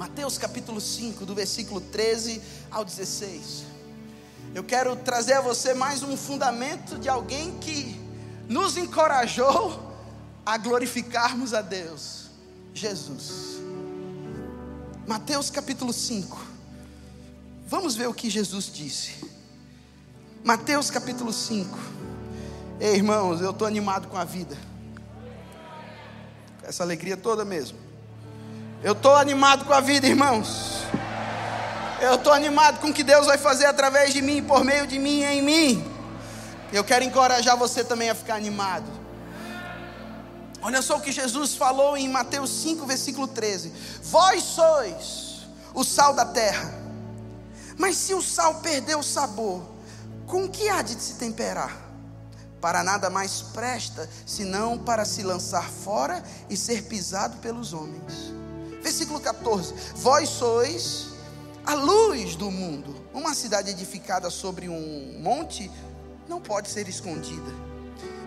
Mateus 0.03 0.37
capítulo 0.37 0.81
5, 0.81 1.25
do 1.25 1.33
versículo 1.33 1.81
13 1.81 2.43
ao 2.73 2.85
16. 2.85 3.63
Eu 4.53 4.65
quero 4.65 4.97
trazer 4.97 5.35
a 5.35 5.41
você 5.41 5.75
mais 5.75 6.03
um 6.03 6.17
fundamento 6.17 6.99
de 6.99 7.09
alguém 7.09 7.57
que 7.61 8.01
nos 8.49 8.77
encorajou 8.77 9.81
a 10.45 10.59
glorificarmos 10.59 11.55
a 11.55 11.63
Deus, 11.63 12.31
Jesus. 12.75 13.61
Mateus 15.07 15.51
capítulo 15.51 15.93
5. 15.93 16.47
Vamos 17.69 17.95
ver 17.95 18.09
o 18.09 18.13
que 18.13 18.29
Jesus 18.29 18.73
disse. 18.75 19.25
Mateus 20.43 20.91
capítulo 20.91 21.33
5. 21.33 21.79
Ei, 22.81 22.97
irmãos, 22.97 23.41
eu 23.41 23.53
estou 23.53 23.69
animado 23.69 24.09
com 24.09 24.17
a 24.17 24.25
vida. 24.25 24.59
Essa 26.65 26.83
alegria 26.83 27.17
toda 27.17 27.45
mesmo. 27.45 27.92
Eu 28.83 28.95
estou 28.95 29.15
animado 29.15 29.65
com 29.65 29.73
a 29.73 29.81
vida, 29.81 30.09
irmãos. 30.09 30.83
Eu 32.01 32.17
estou 32.17 32.33
animado 32.33 32.81
com 32.81 32.89
o 32.89 32.93
que 32.93 33.05
Deus 33.05 33.27
vai 33.27 33.39
fazer 33.39 33.67
através 33.67 34.13
de 34.13 34.21
mim, 34.21 34.43
por 34.43 34.65
meio 34.65 34.89
de 34.89 34.99
mim 34.99 35.23
em 35.23 35.41
mim. 35.41 35.93
Eu 36.73 36.83
quero 36.83 37.05
encorajar 37.05 37.57
você 37.57 37.85
também 37.85 38.11
a 38.11 38.15
ficar 38.15 38.35
animado. 38.35 38.91
Olha 40.61 40.83
só 40.83 40.97
o 40.97 41.01
que 41.01 41.13
Jesus 41.13 41.55
falou 41.55 41.97
em 41.97 42.09
Mateus 42.09 42.51
5, 42.51 42.85
versículo 42.85 43.29
13: 43.29 43.73
Vós 44.03 44.43
sois 44.43 45.47
o 45.73 45.85
sal 45.85 46.13
da 46.13 46.25
terra, 46.25 46.75
mas 47.79 47.97
se 47.97 48.15
o 48.15 48.23
sal 48.23 48.57
perder 48.57 48.97
o 48.97 49.03
sabor, 49.03 49.63
com 50.27 50.49
que 50.49 50.69
há 50.69 50.83
de 50.83 51.01
se 51.01 51.15
temperar? 51.15 51.77
Para 52.61 52.83
nada 52.83 53.09
mais 53.09 53.43
presta, 53.43 54.11
senão 54.27 54.77
para 54.77 55.05
se 55.05 55.23
lançar 55.23 55.71
fora 55.71 56.21
e 56.51 56.57
ser 56.57 56.83
pisado 56.83 57.37
pelos 57.37 57.73
homens. 57.73 58.42
Versículo 58.83 59.21
14: 59.21 59.75
Vós 59.97 60.29
sois 60.29 61.09
a 61.65 61.75
luz 61.75 62.35
do 62.35 62.51
mundo. 62.51 62.95
Uma 63.15 63.35
cidade 63.35 63.71
edificada 63.71 64.31
sobre 64.31 64.69
um 64.69 65.19
monte 65.21 65.71
não 66.29 66.41
pode 66.41 66.69
ser 66.69 66.89
escondida. 66.89 67.53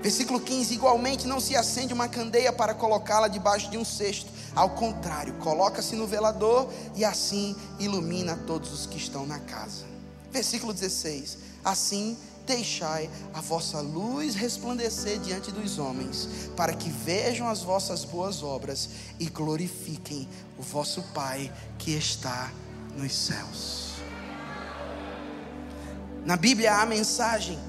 Versículo 0.01 0.39
15: 0.39 0.73
Igualmente 0.73 1.27
não 1.27 1.39
se 1.39 1.55
acende 1.55 1.93
uma 1.93 2.07
candeia 2.07 2.53
para 2.53 2.73
colocá-la 2.73 3.27
debaixo 3.27 3.69
de 3.69 3.77
um 3.77 3.83
cesto. 3.83 4.31
Ao 4.55 4.69
contrário, 4.69 5.33
coloca-se 5.35 5.95
no 5.95 6.07
velador 6.07 6.71
e 6.95 7.03
assim 7.03 7.55
ilumina 7.77 8.39
todos 8.47 8.71
os 8.71 8.85
que 8.85 8.97
estão 8.97 9.25
na 9.25 9.39
casa. 9.39 9.83
Versículo 10.31 10.73
16: 10.73 11.37
Assim 11.63 12.17
deixai 12.45 13.09
a 13.33 13.41
vossa 13.41 13.81
luz 13.81 14.35
resplandecer 14.35 15.19
diante 15.19 15.51
dos 15.51 15.79
homens, 15.79 16.29
para 16.55 16.73
que 16.73 16.89
vejam 16.89 17.47
as 17.47 17.61
vossas 17.61 18.05
boas 18.05 18.43
obras 18.43 18.89
e 19.19 19.25
glorifiquem 19.25 20.27
o 20.57 20.61
vosso 20.61 21.01
Pai 21.13 21.51
que 21.77 21.91
está 21.91 22.51
nos 22.95 23.13
céus. 23.13 23.93
Na 26.25 26.35
Bíblia 26.35 26.77
a 26.77 26.85
mensagem 26.85 27.59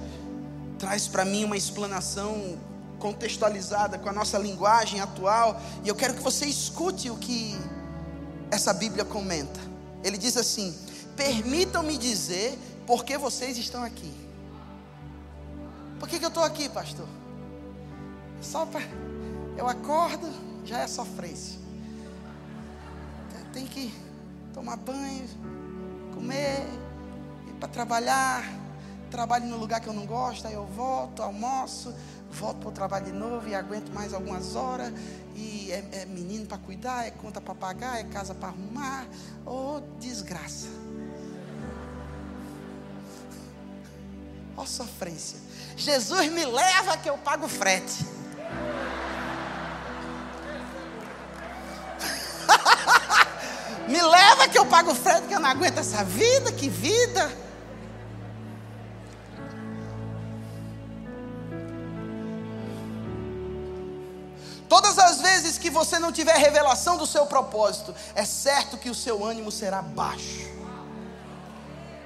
traz 0.79 1.09
para 1.09 1.25
mim 1.25 1.45
uma 1.45 1.57
explanação 1.57 2.59
contextualizada 2.99 3.99
com 3.99 4.09
a 4.09 4.12
nossa 4.12 4.39
linguagem 4.39 5.01
atual, 5.01 5.61
e 5.85 5.89
eu 5.89 5.95
quero 5.95 6.15
que 6.15 6.23
você 6.23 6.47
escute 6.47 7.11
o 7.11 7.17
que 7.17 7.57
essa 8.51 8.73
Bíblia 8.73 9.05
comenta. 9.05 9.61
Ele 10.03 10.17
diz 10.17 10.37
assim: 10.37 10.75
Permitam-me 11.17 11.97
dizer 11.99 12.59
por 12.87 13.05
que 13.05 13.19
vocês 13.19 13.59
estão 13.59 13.83
aqui. 13.83 14.26
Por 15.99 16.09
que, 16.09 16.19
que 16.19 16.25
eu 16.25 16.29
estou 16.29 16.45
aqui, 16.45 16.69
pastor? 16.69 17.09
Só 18.41 18.67
para. 18.67 18.83
Eu 19.57 19.67
acordo, 19.67 20.29
já 20.65 20.81
é 20.81 20.87
sofrência. 20.87 21.59
Tem 23.53 23.67
que 23.67 23.93
tomar 24.53 24.77
banho, 24.77 25.27
comer, 26.15 26.67
ir 27.49 27.53
para 27.59 27.69
trabalhar. 27.69 28.45
Trabalho 29.11 29.47
no 29.47 29.57
lugar 29.57 29.81
que 29.81 29.87
eu 29.87 29.93
não 29.93 30.05
gosto, 30.05 30.47
aí 30.47 30.55
eu 30.55 30.67
volto, 30.67 31.23
almoço, 31.23 31.95
volto 32.31 32.59
para 32.59 32.69
o 32.69 32.73
trabalho 32.73 33.07
de 33.07 33.13
novo 33.13 33.49
e 33.49 33.55
aguento 33.55 33.91
mais 33.95 34.13
algumas 34.13 34.57
horas. 34.57 34.93
E 35.35 35.71
é, 35.71 36.03
é 36.03 36.07
menino 36.07 36.45
para 36.45 36.59
cuidar, 36.59 37.07
é 37.07 37.11
conta 37.11 37.41
para 37.41 37.55
pagar, 37.55 37.99
é 37.99 38.05
casa 38.05 38.35
para 38.35 38.49
arrumar. 38.49 39.07
Oh, 39.47 39.81
desgraça. 39.99 40.67
Ó 44.57 44.63
oh, 44.63 44.67
sofrência. 44.67 45.46
Jesus 45.77 46.33
me 46.33 46.45
leva 46.47 46.97
que 46.97 47.11
eu 47.11 47.19
pago 47.19 47.47
frete. 47.47 48.07
me 53.87 54.01
leva 54.01 54.49
que 54.49 54.59
eu 54.59 54.65
pago 54.65 54.95
frete, 54.95 55.27
que 55.29 55.35
eu 55.35 55.41
não 55.41 55.51
aguento 55.51 55.77
essa 55.79 56.03
vida, 56.03 56.51
que 56.51 56.71
vida. 56.71 57.31
Todas 64.67 64.99
as 64.99 65.21
vezes 65.21 65.59
que 65.59 65.69
você 65.71 65.99
não 65.99 66.11
tiver 66.11 66.39
revelação 66.39 66.97
do 66.97 67.07
seu 67.07 67.27
propósito, 67.27 67.95
é 68.15 68.25
certo 68.25 68.79
que 68.79 68.89
o 68.89 68.95
seu 68.95 69.23
ânimo 69.25 69.53
será 69.53 69.83
baixo. 69.83 70.49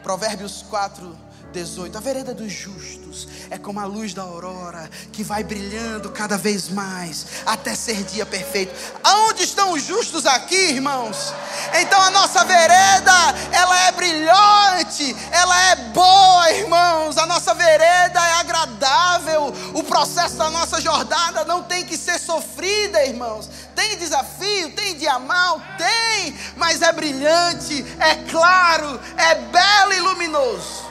Provérbios 0.02 0.64
4, 0.68 1.29
18. 1.50 1.96
A 1.96 2.00
vereda 2.00 2.32
dos 2.32 2.52
justos 2.52 3.28
é 3.50 3.58
como 3.58 3.80
a 3.80 3.84
luz 3.84 4.14
da 4.14 4.22
aurora 4.22 4.88
que 5.12 5.22
vai 5.22 5.42
brilhando 5.42 6.10
cada 6.10 6.38
vez 6.38 6.68
mais 6.68 7.26
até 7.44 7.74
ser 7.74 8.02
dia 8.04 8.24
perfeito. 8.24 8.72
Aonde 9.02 9.42
estão 9.42 9.72
os 9.72 9.84
justos 9.84 10.26
aqui, 10.26 10.54
irmãos? 10.54 11.34
Então 11.80 12.00
a 12.00 12.10
nossa 12.10 12.44
vereda, 12.44 13.12
ela 13.52 13.88
é 13.88 13.92
brilhante, 13.92 15.16
ela 15.32 15.70
é 15.70 15.76
boa, 15.76 16.50
irmãos. 16.52 17.18
A 17.18 17.26
nossa 17.26 17.54
vereda 17.54 18.20
é 18.20 18.32
agradável. 18.34 19.52
O 19.74 19.82
processo 19.82 20.36
da 20.36 20.50
nossa 20.50 20.80
jornada 20.80 21.44
não 21.44 21.62
tem 21.62 21.84
que 21.84 21.96
ser 21.96 22.18
sofrida, 22.18 23.04
irmãos. 23.04 23.48
Tem 23.74 23.96
desafio, 23.98 24.72
tem 24.72 24.96
dia 24.96 25.18
mal, 25.18 25.60
tem, 25.76 26.34
mas 26.56 26.82
é 26.82 26.92
brilhante, 26.92 27.84
é 27.98 28.16
claro, 28.30 29.00
é 29.16 29.34
belo 29.34 29.92
e 29.92 30.00
luminoso 30.00 30.89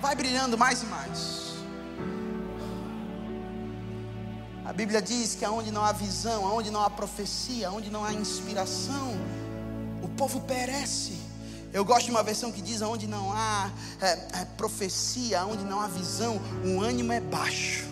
vai 0.00 0.14
brilhando 0.14 0.56
mais 0.56 0.82
e 0.82 0.86
mais. 0.86 1.50
A 4.64 4.72
Bíblia 4.72 5.02
diz 5.02 5.34
que 5.34 5.44
aonde 5.44 5.70
não 5.70 5.84
há 5.84 5.92
visão, 5.92 6.46
aonde 6.46 6.70
não 6.70 6.80
há 6.80 6.88
profecia, 6.88 7.68
aonde 7.68 7.90
não 7.90 8.04
há 8.04 8.12
inspiração, 8.12 9.14
o 10.02 10.08
povo 10.08 10.40
perece. 10.42 11.18
Eu 11.72 11.84
gosto 11.84 12.06
de 12.06 12.10
uma 12.10 12.22
versão 12.22 12.50
que 12.50 12.62
diz: 12.62 12.82
aonde 12.82 13.06
não 13.06 13.32
há 13.32 13.70
é, 14.00 14.40
é, 14.40 14.44
profecia, 14.56 15.40
aonde 15.40 15.64
não 15.64 15.80
há 15.80 15.86
visão, 15.86 16.40
o 16.64 16.80
ânimo 16.80 17.12
é 17.12 17.20
baixo. 17.20 17.88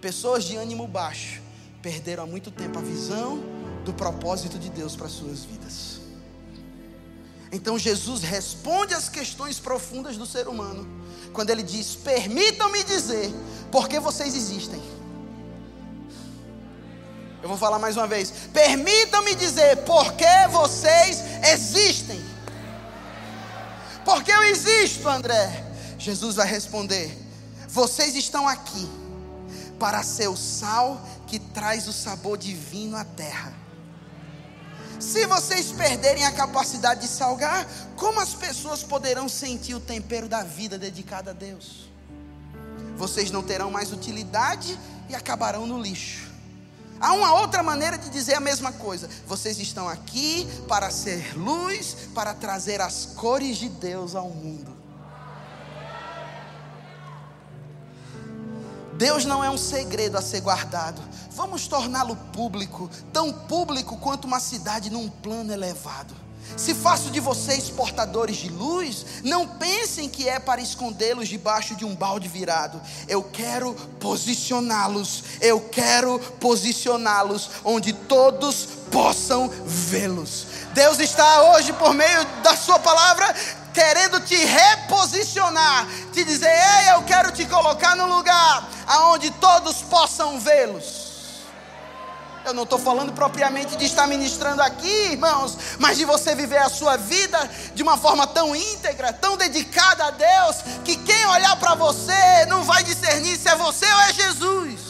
Pessoas 0.00 0.44
de 0.44 0.56
ânimo 0.56 0.86
baixo 0.86 1.40
perderam 1.82 2.24
há 2.24 2.26
muito 2.26 2.50
tempo 2.50 2.78
a 2.78 2.82
visão 2.82 3.40
do 3.84 3.92
propósito 3.92 4.58
de 4.58 4.70
Deus 4.70 4.94
para 4.94 5.08
suas 5.08 5.44
vidas. 5.44 5.97
Então 7.50 7.78
Jesus 7.78 8.22
responde 8.22 8.94
às 8.94 9.08
questões 9.08 9.58
profundas 9.58 10.16
do 10.16 10.26
ser 10.26 10.48
humano, 10.48 10.86
quando 11.32 11.50
ele 11.50 11.62
diz: 11.62 11.94
Permitam-me 11.96 12.84
dizer, 12.84 13.32
por 13.70 13.88
que 13.88 13.98
vocês 13.98 14.34
existem? 14.34 14.82
Eu 17.42 17.48
vou 17.48 17.56
falar 17.56 17.78
mais 17.78 17.96
uma 17.96 18.06
vez: 18.06 18.32
Permitam-me 18.52 19.34
dizer, 19.34 19.78
por 19.78 20.12
que 20.12 20.48
vocês 20.50 21.22
existem? 21.52 22.20
Porque 24.04 24.32
eu 24.32 24.42
existo, 24.44 25.08
André. 25.08 25.64
Jesus 25.98 26.36
vai 26.36 26.46
responder: 26.46 27.16
Vocês 27.68 28.14
estão 28.14 28.46
aqui 28.46 28.88
para 29.78 30.02
ser 30.02 30.28
o 30.28 30.36
sal 30.36 31.00
que 31.26 31.38
traz 31.38 31.86
o 31.88 31.92
sabor 31.92 32.36
divino 32.36 32.96
à 32.96 33.04
terra. 33.04 33.52
Se 34.98 35.26
vocês 35.26 35.70
perderem 35.70 36.24
a 36.24 36.32
capacidade 36.32 37.02
de 37.02 37.08
salgar, 37.08 37.66
como 37.96 38.20
as 38.20 38.34
pessoas 38.34 38.82
poderão 38.82 39.28
sentir 39.28 39.74
o 39.74 39.80
tempero 39.80 40.28
da 40.28 40.42
vida 40.42 40.76
dedicada 40.76 41.30
a 41.30 41.34
Deus? 41.34 41.88
Vocês 42.96 43.30
não 43.30 43.42
terão 43.42 43.70
mais 43.70 43.92
utilidade 43.92 44.76
e 45.08 45.14
acabarão 45.14 45.66
no 45.66 45.80
lixo. 45.80 46.28
Há 47.00 47.12
uma 47.12 47.32
outra 47.40 47.62
maneira 47.62 47.96
de 47.96 48.10
dizer 48.10 48.34
a 48.34 48.40
mesma 48.40 48.72
coisa. 48.72 49.08
Vocês 49.24 49.60
estão 49.60 49.88
aqui 49.88 50.48
para 50.66 50.90
ser 50.90 51.38
luz, 51.38 51.96
para 52.12 52.34
trazer 52.34 52.80
as 52.80 53.06
cores 53.06 53.56
de 53.56 53.68
Deus 53.68 54.16
ao 54.16 54.28
mundo. 54.28 54.77
Deus 58.98 59.24
não 59.24 59.44
é 59.44 59.48
um 59.48 59.56
segredo 59.56 60.18
a 60.18 60.22
ser 60.22 60.40
guardado. 60.40 61.00
Vamos 61.30 61.68
torná-lo 61.68 62.16
público, 62.32 62.90
tão 63.12 63.32
público 63.32 63.96
quanto 63.96 64.24
uma 64.24 64.40
cidade 64.40 64.90
num 64.90 65.08
plano 65.08 65.52
elevado. 65.52 66.12
Se 66.56 66.74
faço 66.74 67.10
de 67.10 67.20
vocês 67.20 67.70
portadores 67.70 68.38
de 68.38 68.48
luz, 68.48 69.06
não 69.22 69.46
pensem 69.46 70.08
que 70.08 70.28
é 70.28 70.40
para 70.40 70.60
escondê-los 70.60 71.28
debaixo 71.28 71.76
de 71.76 71.84
um 71.84 71.94
balde 71.94 72.26
virado. 72.26 72.80
Eu 73.06 73.22
quero 73.22 73.72
posicioná-los, 74.00 75.22
eu 75.40 75.60
quero 75.60 76.18
posicioná-los 76.40 77.50
onde 77.64 77.92
todos 77.92 78.66
possam 78.90 79.48
vê-los. 79.64 80.46
Deus 80.74 80.98
está 80.98 81.52
hoje, 81.52 81.72
por 81.74 81.94
meio 81.94 82.24
da 82.42 82.56
Sua 82.56 82.78
palavra, 82.78 83.32
querendo 83.78 84.18
te 84.18 84.34
reposicionar, 84.34 85.86
te 86.12 86.24
dizer: 86.24 86.50
Ei, 86.50 86.94
eu 86.94 87.02
quero 87.02 87.30
te 87.30 87.46
colocar 87.46 87.94
no 87.94 88.06
lugar 88.06 88.68
aonde 88.88 89.30
todos 89.30 89.82
possam 89.82 90.40
vê-los. 90.40 91.06
Eu 92.44 92.52
não 92.54 92.64
estou 92.64 92.78
falando 92.78 93.12
propriamente 93.12 93.76
de 93.76 93.84
estar 93.84 94.08
ministrando 94.08 94.62
aqui, 94.62 95.12
irmãos, 95.12 95.56
mas 95.78 95.96
de 95.96 96.04
você 96.04 96.34
viver 96.34 96.58
a 96.58 96.68
sua 96.68 96.96
vida 96.96 97.38
de 97.72 97.82
uma 97.82 97.96
forma 97.96 98.26
tão 98.26 98.56
íntegra, 98.56 99.12
tão 99.12 99.36
dedicada 99.36 100.06
a 100.06 100.10
Deus, 100.10 100.56
que 100.84 100.96
quem 100.96 101.26
olhar 101.26 101.54
para 101.56 101.74
você 101.76 102.46
não 102.48 102.64
vai 102.64 102.82
discernir 102.82 103.36
se 103.36 103.48
é 103.48 103.54
você 103.54 103.86
ou 103.86 104.00
é 104.00 104.12
Jesus. 104.12 104.87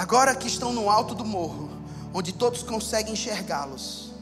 Agora 0.00 0.34
que 0.34 0.48
estão 0.48 0.72
no 0.72 0.88
alto 0.88 1.14
do 1.14 1.26
morro, 1.26 1.68
onde 2.14 2.32
todos 2.32 2.62
conseguem 2.62 3.12
enxergá-los, 3.12 4.14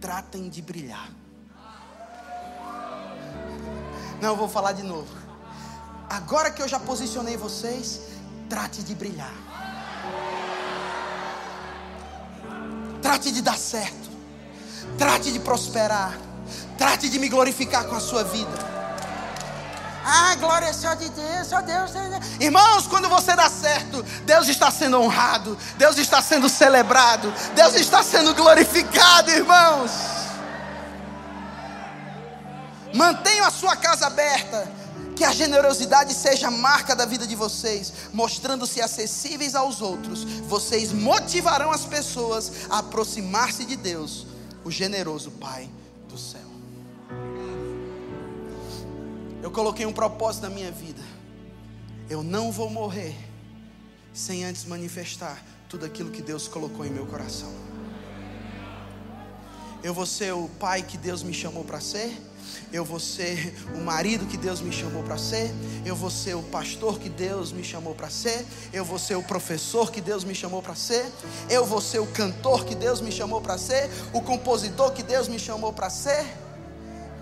tratem 0.00 0.48
de 0.48 0.60
brilhar. 0.60 1.12
Não, 4.20 4.30
eu 4.30 4.36
vou 4.36 4.48
falar 4.48 4.72
de 4.72 4.82
novo. 4.82 5.14
Agora 6.10 6.50
que 6.50 6.60
eu 6.60 6.66
já 6.66 6.80
posicionei 6.80 7.36
vocês, 7.36 8.00
trate 8.48 8.82
de 8.82 8.96
brilhar. 8.96 9.32
Trate 13.00 13.30
de 13.30 13.42
dar 13.42 13.56
certo. 13.56 14.10
Trate 14.98 15.30
de 15.30 15.38
prosperar. 15.38 16.18
Trate 16.76 17.08
de 17.08 17.20
me 17.20 17.28
glorificar 17.28 17.86
com 17.86 17.94
a 17.94 18.00
sua 18.00 18.24
vida. 18.24 18.71
Ah, 20.04 20.34
glória 20.36 20.66
é 20.66 20.72
só 20.72 20.94
de 20.94 21.08
Deus, 21.10 21.46
só 21.46 21.60
Deus. 21.60 21.92
Irmãos, 22.40 22.86
quando 22.86 23.08
você 23.08 23.36
dá 23.36 23.48
certo, 23.48 24.02
Deus 24.24 24.48
está 24.48 24.70
sendo 24.70 25.00
honrado, 25.00 25.56
Deus 25.76 25.96
está 25.96 26.20
sendo 26.20 26.48
celebrado, 26.48 27.32
Deus 27.54 27.74
está 27.74 28.02
sendo 28.02 28.34
glorificado, 28.34 29.30
irmãos. 29.30 29.92
Mantenham 32.94 33.46
a 33.46 33.50
sua 33.50 33.76
casa 33.76 34.06
aberta, 34.06 34.68
que 35.16 35.24
a 35.24 35.32
generosidade 35.32 36.12
seja 36.14 36.48
a 36.48 36.50
marca 36.50 36.96
da 36.96 37.06
vida 37.06 37.26
de 37.26 37.36
vocês, 37.36 37.92
mostrando-se 38.12 38.80
acessíveis 38.80 39.54
aos 39.54 39.80
outros. 39.80 40.24
Vocês 40.24 40.92
motivarão 40.92 41.70
as 41.70 41.84
pessoas 41.84 42.52
a 42.68 42.78
aproximar-se 42.78 43.64
de 43.64 43.76
Deus, 43.76 44.26
o 44.64 44.70
generoso 44.70 45.30
Pai 45.30 45.70
do 46.08 46.18
céu. 46.18 46.51
Eu 49.42 49.50
coloquei 49.50 49.84
um 49.84 49.92
propósito 49.92 50.44
na 50.44 50.50
minha 50.50 50.70
vida. 50.70 51.02
Eu 52.08 52.22
não 52.22 52.52
vou 52.52 52.70
morrer 52.70 53.16
sem 54.14 54.44
antes 54.44 54.64
manifestar 54.64 55.42
tudo 55.68 55.84
aquilo 55.84 56.10
que 56.10 56.22
Deus 56.22 56.46
colocou 56.46 56.86
em 56.86 56.90
meu 56.90 57.06
coração. 57.06 57.52
Eu 59.82 59.92
vou 59.92 60.06
ser 60.06 60.32
o 60.32 60.48
pai 60.60 60.82
que 60.82 60.96
Deus 60.96 61.24
me 61.24 61.34
chamou 61.34 61.64
para 61.64 61.80
ser. 61.80 62.16
Eu 62.72 62.84
vou 62.84 63.00
ser 63.00 63.52
o 63.74 63.80
marido 63.80 64.26
que 64.26 64.36
Deus 64.36 64.60
me 64.60 64.70
chamou 64.70 65.02
para 65.02 65.18
ser. 65.18 65.50
Eu 65.84 65.96
vou 65.96 66.10
ser 66.10 66.36
o 66.36 66.42
pastor 66.44 67.00
que 67.00 67.08
Deus 67.08 67.50
me 67.50 67.64
chamou 67.64 67.96
para 67.96 68.10
ser. 68.10 68.46
Eu 68.72 68.84
vou 68.84 68.98
ser 68.98 69.16
o 69.16 69.24
professor 69.24 69.90
que 69.90 70.00
Deus 70.00 70.22
me 70.22 70.36
chamou 70.36 70.62
para 70.62 70.76
ser. 70.76 71.04
Eu 71.50 71.64
vou 71.64 71.80
ser 71.80 71.98
o 71.98 72.06
cantor 72.06 72.64
que 72.64 72.76
Deus 72.76 73.00
me 73.00 73.10
chamou 73.10 73.40
para 73.40 73.58
ser. 73.58 73.90
O 74.12 74.20
compositor 74.20 74.92
que 74.92 75.02
Deus 75.02 75.26
me 75.26 75.38
chamou 75.38 75.72
para 75.72 75.90
ser. 75.90 76.24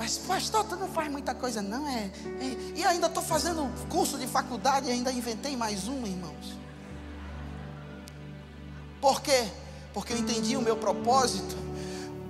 Mas, 0.01 0.17
pastor, 0.17 0.65
tu 0.65 0.77
não 0.77 0.89
faz 0.89 1.11
muita 1.11 1.35
coisa, 1.35 1.61
não 1.61 1.87
é? 1.87 2.11
é 2.41 2.57
e 2.75 2.83
ainda 2.87 3.07
estou 3.07 3.23
fazendo 3.23 3.71
curso 3.91 4.17
de 4.17 4.27
faculdade 4.27 4.89
e 4.89 4.91
ainda 4.91 5.13
inventei 5.13 5.55
mais 5.55 5.89
um, 5.89 6.07
irmãos. 6.07 6.57
Por 8.99 9.21
quê? 9.21 9.47
Porque 9.93 10.15
eu 10.15 10.17
entendi 10.17 10.57
o 10.57 10.63
meu 10.63 10.75
propósito. 10.75 11.55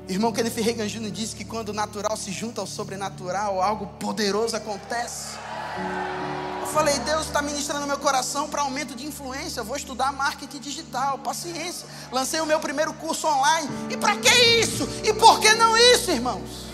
Irmão 0.09 0.33
Kenneth 0.33 0.61
Reagan 0.61 0.89
Jr. 0.89 1.13
disse 1.13 1.37
que 1.37 1.45
quando 1.45 1.69
o 1.69 1.73
natural 1.73 2.17
se 2.17 2.33
junta 2.33 2.61
ao 2.61 2.67
sobrenatural, 2.67 3.63
algo 3.63 3.87
poderoso 4.01 4.57
acontece. 4.57 5.37
Eu 6.61 6.67
falei, 6.67 6.99
Deus 6.99 7.27
está 7.27 7.41
ministrando 7.41 7.87
meu 7.87 7.99
coração 7.99 8.49
para 8.49 8.63
aumento 8.63 8.97
de 8.97 9.07
influência. 9.07 9.61
Eu 9.61 9.65
vou 9.65 9.77
estudar 9.77 10.13
marketing 10.13 10.59
digital, 10.59 11.19
paciência. 11.19 11.87
Lancei 12.11 12.41
o 12.41 12.47
meu 12.47 12.59
primeiro 12.59 12.93
curso 12.95 13.29
online. 13.29 13.69
E 13.91 13.97
para 13.97 14.17
que 14.17 14.29
isso? 14.59 14.89
E 15.05 15.13
por 15.13 15.39
que 15.39 15.55
não 15.55 15.77
isso, 15.77 16.11
irmãos? 16.11 16.70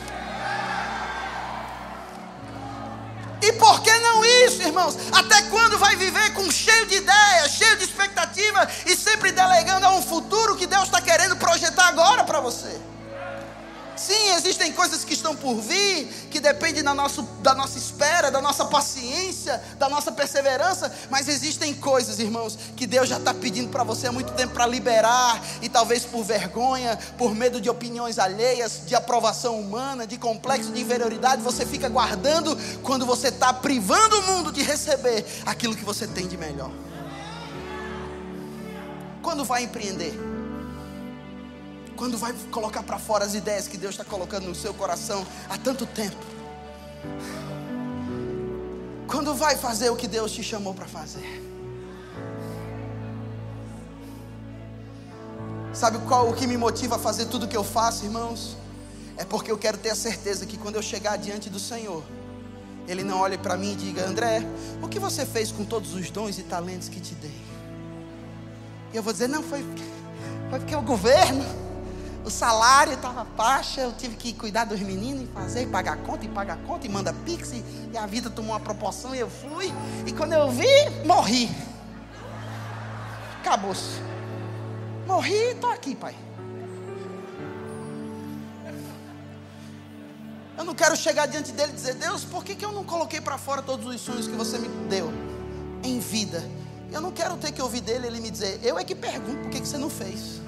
Irmãos? 4.66 4.96
Até 5.12 5.42
quando 5.42 5.78
vai 5.78 5.96
viver 5.96 6.32
com 6.34 6.50
cheio 6.50 6.86
de 6.86 6.96
ideias, 6.96 7.52
cheio 7.52 7.76
de 7.76 7.84
expectativa 7.84 8.68
e 8.86 8.96
sempre 8.96 9.32
delegando 9.32 9.86
a 9.86 9.94
um 9.94 10.02
futuro 10.02 10.56
que 10.56 10.66
Deus 10.66 10.84
está 10.84 11.00
querendo 11.00 11.36
projetar 11.36 11.88
agora 11.88 12.24
para 12.24 12.40
você? 12.40 12.80
Sim, 13.96 14.34
existem 14.34 14.72
coisas 14.72 15.04
que 15.04 15.14
estão 15.14 15.34
por 15.34 15.58
vir, 15.58 16.06
que 16.30 16.38
dependem 16.38 16.82
da, 16.82 16.92
nosso, 16.92 17.22
da 17.40 17.54
nossa 17.54 17.78
espera, 17.78 18.30
da 18.30 18.42
nossa 18.42 18.66
paciência, 18.66 19.62
da 19.78 19.88
nossa 19.88 20.12
perseverança, 20.12 20.94
mas 21.10 21.28
existem 21.28 21.74
coisas, 21.74 22.18
irmãos, 22.18 22.58
que 22.76 22.86
Deus 22.86 23.08
já 23.08 23.16
está 23.16 23.32
pedindo 23.32 23.70
para 23.70 23.82
você 23.82 24.08
há 24.08 24.12
muito 24.12 24.32
tempo 24.34 24.52
para 24.52 24.66
liberar, 24.66 25.42
e 25.62 25.68
talvez 25.70 26.04
por 26.04 26.22
vergonha, 26.22 26.98
por 27.16 27.34
medo 27.34 27.58
de 27.58 27.70
opiniões 27.70 28.18
alheias, 28.18 28.82
de 28.86 28.94
aprovação 28.94 29.58
humana, 29.58 30.06
de 30.06 30.18
complexo 30.18 30.70
de 30.70 30.82
inferioridade, 30.82 31.40
você 31.40 31.64
fica 31.64 31.88
guardando 31.88 32.54
quando 32.82 33.06
você 33.06 33.28
está 33.28 33.50
privando 33.54 34.18
o 34.18 34.22
mundo 34.24 34.52
de 34.52 34.62
receber 34.62 35.24
aquilo 35.46 35.74
que 35.74 35.84
você 35.84 36.06
tem 36.06 36.28
de 36.28 36.36
melhor. 36.36 36.70
Quando 39.22 39.42
vai 39.42 39.64
empreender? 39.64 40.35
Quando 41.96 42.18
vai 42.18 42.34
colocar 42.50 42.82
para 42.82 42.98
fora 42.98 43.24
as 43.24 43.34
ideias 43.34 43.66
que 43.66 43.78
Deus 43.78 43.94
está 43.94 44.04
colocando 44.04 44.46
no 44.46 44.54
seu 44.54 44.74
coração 44.74 45.26
há 45.48 45.56
tanto 45.56 45.86
tempo? 45.86 46.16
Quando 49.06 49.34
vai 49.34 49.56
fazer 49.56 49.88
o 49.88 49.96
que 49.96 50.06
Deus 50.06 50.30
te 50.30 50.42
chamou 50.42 50.74
para 50.74 50.86
fazer? 50.86 51.42
Sabe 55.72 55.98
qual 56.06 56.28
o 56.28 56.34
que 56.34 56.46
me 56.46 56.56
motiva 56.56 56.96
a 56.96 56.98
fazer 56.98 57.26
tudo 57.26 57.46
o 57.46 57.48
que 57.48 57.56
eu 57.56 57.64
faço, 57.64 58.04
irmãos? 58.04 58.56
É 59.16 59.24
porque 59.24 59.50
eu 59.50 59.56
quero 59.56 59.78
ter 59.78 59.90
a 59.90 59.94
certeza 59.94 60.44
que 60.44 60.58
quando 60.58 60.76
eu 60.76 60.82
chegar 60.82 61.16
diante 61.16 61.48
do 61.48 61.58
Senhor, 61.58 62.02
Ele 62.86 63.02
não 63.02 63.20
olhe 63.20 63.38
para 63.38 63.56
mim 63.56 63.72
e 63.72 63.76
diga: 63.76 64.06
André, 64.06 64.42
o 64.82 64.88
que 64.88 64.98
você 64.98 65.24
fez 65.24 65.50
com 65.50 65.64
todos 65.64 65.94
os 65.94 66.10
dons 66.10 66.38
e 66.38 66.42
talentos 66.42 66.88
que 66.88 67.00
te 67.00 67.14
dei? 67.14 67.40
E 68.92 68.96
eu 68.96 69.02
vou 69.02 69.12
dizer: 69.12 69.28
Não, 69.28 69.42
foi, 69.42 69.64
foi 70.50 70.58
porque 70.58 70.76
o 70.76 70.82
governo 70.82 71.65
o 72.26 72.30
salário 72.30 72.94
estava 72.94 73.22
baixa, 73.22 73.82
eu 73.82 73.92
tive 73.92 74.16
que 74.16 74.32
cuidar 74.32 74.64
dos 74.64 74.80
meninos 74.80 75.22
e 75.22 75.26
fazer, 75.28 75.62
e 75.62 75.66
pagar 75.66 75.96
conta, 75.98 76.24
e 76.24 76.28
pagar 76.28 76.56
conta, 76.66 76.84
e 76.84 76.90
manda 76.90 77.12
pix, 77.24 77.52
e, 77.52 77.64
e 77.92 77.96
a 77.96 78.04
vida 78.04 78.28
tomou 78.28 78.50
uma 78.50 78.58
proporção 78.58 79.14
e 79.14 79.20
eu 79.20 79.30
fui. 79.30 79.72
E 80.04 80.12
quando 80.12 80.32
eu 80.32 80.50
vi, 80.50 80.66
morri. 81.04 81.48
Acabou-se. 83.38 84.00
Morri 85.06 85.34
e 85.34 85.52
estou 85.52 85.70
aqui, 85.70 85.94
pai. 85.94 86.16
Eu 90.58 90.64
não 90.64 90.74
quero 90.74 90.96
chegar 90.96 91.26
diante 91.26 91.52
dele 91.52 91.70
e 91.70 91.76
dizer, 91.76 91.94
Deus, 91.94 92.24
por 92.24 92.42
que, 92.42 92.56
que 92.56 92.64
eu 92.64 92.72
não 92.72 92.82
coloquei 92.82 93.20
para 93.20 93.38
fora 93.38 93.62
todos 93.62 93.86
os 93.86 94.00
sonhos 94.00 94.26
que 94.26 94.34
você 94.34 94.58
me 94.58 94.66
deu 94.88 95.12
em 95.84 96.00
vida? 96.00 96.42
Eu 96.90 97.00
não 97.00 97.12
quero 97.12 97.36
ter 97.36 97.52
que 97.52 97.62
ouvir 97.62 97.82
dele 97.82 98.08
ele 98.08 98.18
me 98.18 98.32
dizer, 98.32 98.58
eu 98.64 98.76
é 98.76 98.82
que 98.82 98.96
pergunto 98.96 99.42
por 99.42 99.50
que, 99.50 99.60
que 99.60 99.68
você 99.68 99.78
não 99.78 99.88
fez. 99.88 100.40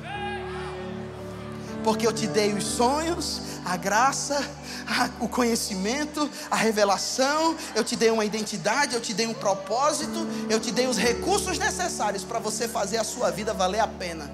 Porque 1.82 2.06
eu 2.06 2.12
te 2.12 2.26
dei 2.26 2.52
os 2.52 2.64
sonhos, 2.64 3.40
a 3.64 3.76
graça, 3.76 4.38
a, 4.86 5.10
o 5.20 5.28
conhecimento, 5.28 6.28
a 6.50 6.56
revelação, 6.56 7.56
eu 7.74 7.84
te 7.84 7.96
dei 7.96 8.10
uma 8.10 8.24
identidade, 8.24 8.94
eu 8.94 9.00
te 9.00 9.12
dei 9.12 9.26
um 9.26 9.34
propósito, 9.34 10.26
eu 10.48 10.58
te 10.58 10.72
dei 10.72 10.86
os 10.86 10.96
recursos 10.96 11.58
necessários 11.58 12.24
para 12.24 12.38
você 12.38 12.66
fazer 12.66 12.96
a 12.96 13.04
sua 13.04 13.30
vida 13.30 13.52
valer 13.52 13.80
a 13.80 13.88
pena. 13.88 14.30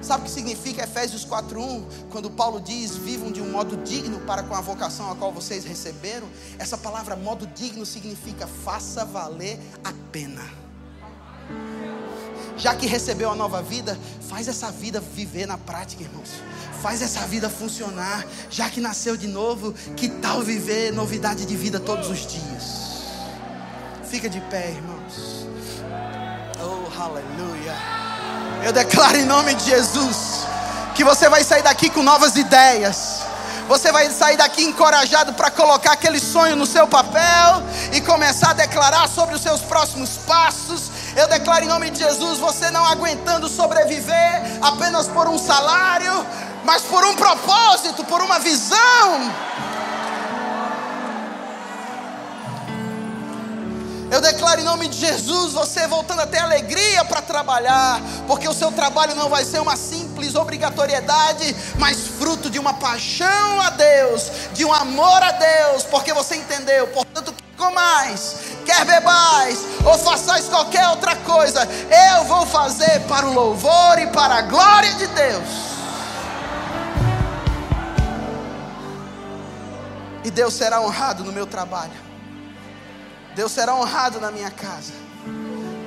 Sabe 0.00 0.22
o 0.22 0.24
que 0.26 0.30
significa 0.30 0.84
Efésios 0.84 1.24
4:1, 1.24 1.82
quando 2.10 2.30
Paulo 2.30 2.60
diz: 2.60 2.94
"Vivam 2.94 3.32
de 3.32 3.40
um 3.40 3.50
modo 3.50 3.76
digno 3.78 4.20
para 4.20 4.42
com 4.42 4.54
a 4.54 4.60
vocação 4.60 5.10
a 5.10 5.16
qual 5.16 5.32
vocês 5.32 5.64
receberam"? 5.64 6.28
Essa 6.58 6.76
palavra 6.76 7.16
modo 7.16 7.46
digno 7.46 7.86
significa 7.86 8.46
faça 8.46 9.02
valer 9.04 9.58
a 9.82 9.92
pena. 10.12 10.42
Já 12.56 12.74
que 12.74 12.86
recebeu 12.86 13.30
a 13.30 13.34
nova 13.34 13.62
vida, 13.62 13.98
faz 14.28 14.48
essa 14.48 14.70
vida 14.70 15.00
viver 15.00 15.46
na 15.46 15.58
prática, 15.58 16.02
irmãos. 16.02 16.30
Faz 16.82 17.02
essa 17.02 17.20
vida 17.26 17.50
funcionar. 17.50 18.24
Já 18.50 18.70
que 18.70 18.80
nasceu 18.80 19.16
de 19.16 19.26
novo, 19.26 19.72
que 19.96 20.08
tal 20.08 20.42
viver 20.42 20.92
novidade 20.92 21.44
de 21.44 21.56
vida 21.56 21.80
todos 21.80 22.08
os 22.08 22.26
dias? 22.26 22.84
Fica 24.08 24.28
de 24.28 24.40
pé, 24.42 24.70
irmãos. 24.70 25.46
Oh, 26.60 27.02
aleluia. 27.02 27.74
Eu 28.64 28.72
declaro 28.72 29.16
em 29.16 29.24
nome 29.24 29.54
de 29.54 29.64
Jesus 29.64 30.44
que 30.94 31.02
você 31.02 31.28
vai 31.28 31.42
sair 31.42 31.62
daqui 31.62 31.90
com 31.90 32.02
novas 32.02 32.36
ideias. 32.36 33.22
Você 33.66 33.90
vai 33.90 34.10
sair 34.10 34.36
daqui 34.36 34.62
encorajado 34.62 35.32
para 35.32 35.50
colocar 35.50 35.92
aquele 35.92 36.20
sonho 36.20 36.54
no 36.54 36.66
seu 36.66 36.86
papel 36.86 37.62
e 37.92 38.00
começar 38.00 38.50
a 38.50 38.54
declarar 38.54 39.08
sobre 39.08 39.34
os 39.34 39.40
seus 39.40 39.62
próximos 39.62 40.10
passos. 40.26 40.90
Eu 41.16 41.28
declaro 41.28 41.64
em 41.64 41.68
nome 41.68 41.90
de 41.90 42.00
Jesus, 42.00 42.38
você 42.38 42.70
não 42.72 42.84
aguentando 42.84 43.48
sobreviver 43.48 44.58
apenas 44.60 45.06
por 45.06 45.28
um 45.28 45.38
salário, 45.38 46.26
mas 46.64 46.82
por 46.82 47.04
um 47.04 47.14
propósito, 47.14 48.04
por 48.04 48.20
uma 48.20 48.40
visão. 48.40 49.32
Eu 54.10 54.20
declaro 54.20 54.60
em 54.60 54.64
nome 54.64 54.88
de 54.88 54.96
Jesus 54.96 55.52
você 55.52 55.86
voltando 55.86 56.20
a 56.20 56.26
ter 56.26 56.38
alegria 56.38 57.04
para 57.04 57.22
trabalhar, 57.22 58.00
porque 58.26 58.48
o 58.48 58.54
seu 58.54 58.70
trabalho 58.72 59.14
não 59.14 59.28
vai 59.28 59.44
ser 59.44 59.60
uma 59.60 59.76
simples 59.76 60.34
obrigatoriedade, 60.34 61.54
mas 61.78 62.08
fruto 62.18 62.50
de 62.50 62.58
uma 62.58 62.74
paixão 62.74 63.60
a 63.60 63.70
Deus, 63.70 64.30
de 64.52 64.64
um 64.64 64.72
amor 64.72 65.22
a 65.22 65.32
Deus, 65.32 65.84
porque 65.84 66.12
você 66.12 66.36
entendeu. 66.36 66.86
Portanto, 66.88 67.34
comais, 67.64 68.36
quer 68.64 68.84
bebais 68.84 69.58
ou 69.84 69.96
façais 69.98 70.46
qualquer 70.48 70.86
outra 70.88 71.16
coisa, 71.16 71.66
eu 72.16 72.24
vou 72.24 72.46
fazer 72.46 73.00
para 73.08 73.26
o 73.26 73.32
louvor 73.32 73.98
e 73.98 74.06
para 74.08 74.36
a 74.36 74.42
glória 74.42 74.92
de 74.94 75.06
Deus. 75.06 75.48
E 80.24 80.30
Deus 80.30 80.54
será 80.54 80.80
honrado 80.80 81.22
no 81.22 81.32
meu 81.32 81.46
trabalho. 81.46 81.92
Deus 83.34 83.52
será 83.52 83.74
honrado 83.74 84.20
na 84.20 84.30
minha 84.30 84.50
casa. 84.50 84.92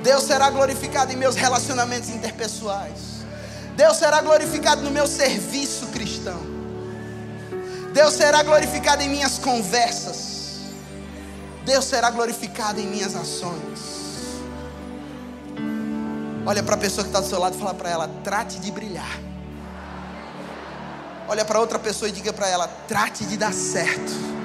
Deus 0.02 0.24
será 0.24 0.48
glorificado 0.50 1.12
em 1.12 1.16
meus 1.16 1.34
relacionamentos 1.34 2.08
interpessoais. 2.08 3.18
Deus 3.74 3.96
será 3.96 4.20
glorificado 4.20 4.82
no 4.82 4.90
meu 4.90 5.06
serviço 5.06 5.86
cristão. 5.88 6.40
Deus 7.92 8.14
será 8.14 8.42
glorificado 8.44 9.02
em 9.02 9.08
minhas 9.08 9.38
conversas. 9.38 10.37
Deus 11.68 11.84
será 11.84 12.10
glorificado 12.10 12.80
em 12.80 12.86
minhas 12.86 13.14
ações. 13.14 14.40
Olha 16.46 16.62
para 16.62 16.76
a 16.76 16.78
pessoa 16.78 17.04
que 17.04 17.10
está 17.10 17.20
do 17.20 17.26
seu 17.26 17.38
lado 17.38 17.56
e 17.56 17.58
fala 17.58 17.74
para 17.74 17.90
ela: 17.90 18.08
trate 18.24 18.58
de 18.58 18.72
brilhar. 18.72 19.20
Olha 21.28 21.44
para 21.44 21.60
outra 21.60 21.78
pessoa 21.78 22.08
e 22.08 22.12
diga 22.12 22.32
para 22.32 22.48
ela: 22.48 22.66
trate 22.88 23.26
de 23.26 23.36
dar 23.36 23.52
certo. 23.52 24.08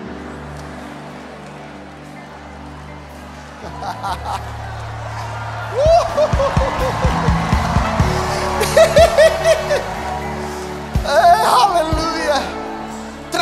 é, 11.07 11.45
aleluia. 11.45 12.12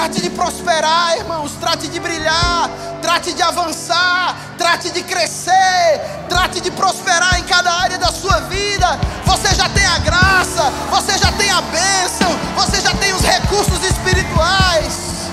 Trate 0.02 0.20
de 0.20 0.32
prosperar, 0.32 1.16
irmãos. 1.16 1.52
Trate 1.60 1.88
de 1.88 2.00
brilhar. 2.00 2.72
Trate 3.04 3.34
de 3.34 3.42
avançar. 3.44 4.36
Trate 4.58 4.90
de 4.90 5.04
crescer. 5.04 6.02
Trate 6.28 6.60
de 6.60 6.72
prosperar 6.72 7.40
em 7.40 7.44
cada 7.44 7.72
área 7.72 8.00
da 8.00 8.08
sua 8.08 8.40
vida. 8.40 9.00
Você 9.24 9.54
já 9.54 9.70
tem 9.70 9.86
a 9.86 10.00
graça. 10.00 10.64
Você 10.90 11.20
já 11.20 11.32
tem 11.34 11.52
a 11.52 11.62
bênção. 11.62 12.36
Você 12.56 12.82
já 12.82 12.96
tem 12.96 13.14
os 13.14 13.22
recursos 13.22 13.84
espirituais. 13.84 15.30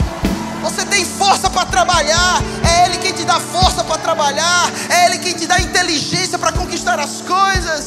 Você 0.61 0.85
tem 0.85 1.03
força 1.03 1.49
para 1.49 1.65
trabalhar. 1.65 2.43
É 2.63 2.85
Ele 2.85 2.99
quem 2.99 3.15
te 3.15 3.25
dá 3.25 3.41
força 3.41 3.83
para 3.83 3.97
trabalhar. 3.97 4.71
É 4.91 5.07
Ele 5.07 5.17
quem 5.17 5.33
te 5.33 5.47
dá 5.47 5.59
inteligência 5.59 6.39
para 6.39 6.53
conquistar 6.53 7.01
as 7.01 7.23
coisas. 7.23 7.87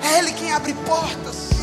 É 0.00 0.18
Ele 0.20 0.30
quem 0.30 0.52
abre 0.52 0.74
portas. 0.74 1.55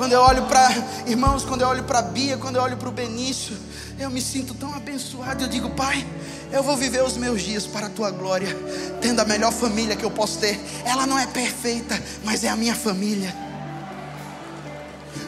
Quando 0.00 0.14
eu 0.14 0.22
olho 0.22 0.46
para, 0.46 0.66
irmãos, 1.06 1.44
quando 1.44 1.60
eu 1.60 1.68
olho 1.68 1.84
para 1.84 2.00
Bia, 2.00 2.38
quando 2.38 2.56
eu 2.56 2.62
olho 2.62 2.78
para 2.78 2.88
o 2.88 2.90
Benício, 2.90 3.54
eu 3.98 4.08
me 4.08 4.22
sinto 4.22 4.54
tão 4.54 4.74
abençoado. 4.74 5.44
Eu 5.44 5.48
digo, 5.48 5.68
Pai, 5.68 6.06
eu 6.50 6.62
vou 6.62 6.74
viver 6.74 7.04
os 7.04 7.18
meus 7.18 7.42
dias 7.42 7.66
para 7.66 7.88
a 7.88 7.90
tua 7.90 8.10
glória, 8.10 8.48
tendo 9.02 9.20
a 9.20 9.26
melhor 9.26 9.52
família 9.52 9.94
que 9.94 10.02
eu 10.02 10.10
posso 10.10 10.38
ter. 10.38 10.58
Ela 10.86 11.06
não 11.06 11.18
é 11.18 11.26
perfeita, 11.26 12.02
mas 12.24 12.44
é 12.44 12.48
a 12.48 12.56
minha 12.56 12.74
família. 12.74 13.30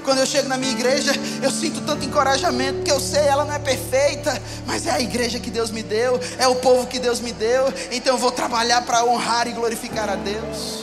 Quando 0.04 0.20
eu 0.20 0.26
chego 0.26 0.48
na 0.48 0.56
minha 0.56 0.72
igreja, 0.72 1.12
eu 1.42 1.50
sinto 1.50 1.82
tanto 1.82 2.06
encorajamento, 2.06 2.78
porque 2.78 2.92
eu 2.92 2.98
sei, 2.98 3.26
ela 3.26 3.44
não 3.44 3.52
é 3.52 3.58
perfeita, 3.58 4.40
mas 4.66 4.86
é 4.86 4.92
a 4.92 5.00
igreja 5.02 5.38
que 5.38 5.50
Deus 5.50 5.70
me 5.70 5.82
deu, 5.82 6.18
é 6.38 6.48
o 6.48 6.54
povo 6.54 6.86
que 6.86 6.98
Deus 6.98 7.20
me 7.20 7.32
deu, 7.32 7.70
então 7.90 8.14
eu 8.14 8.18
vou 8.18 8.32
trabalhar 8.32 8.80
para 8.86 9.04
honrar 9.04 9.46
e 9.46 9.52
glorificar 9.52 10.08
a 10.08 10.16
Deus. 10.16 10.81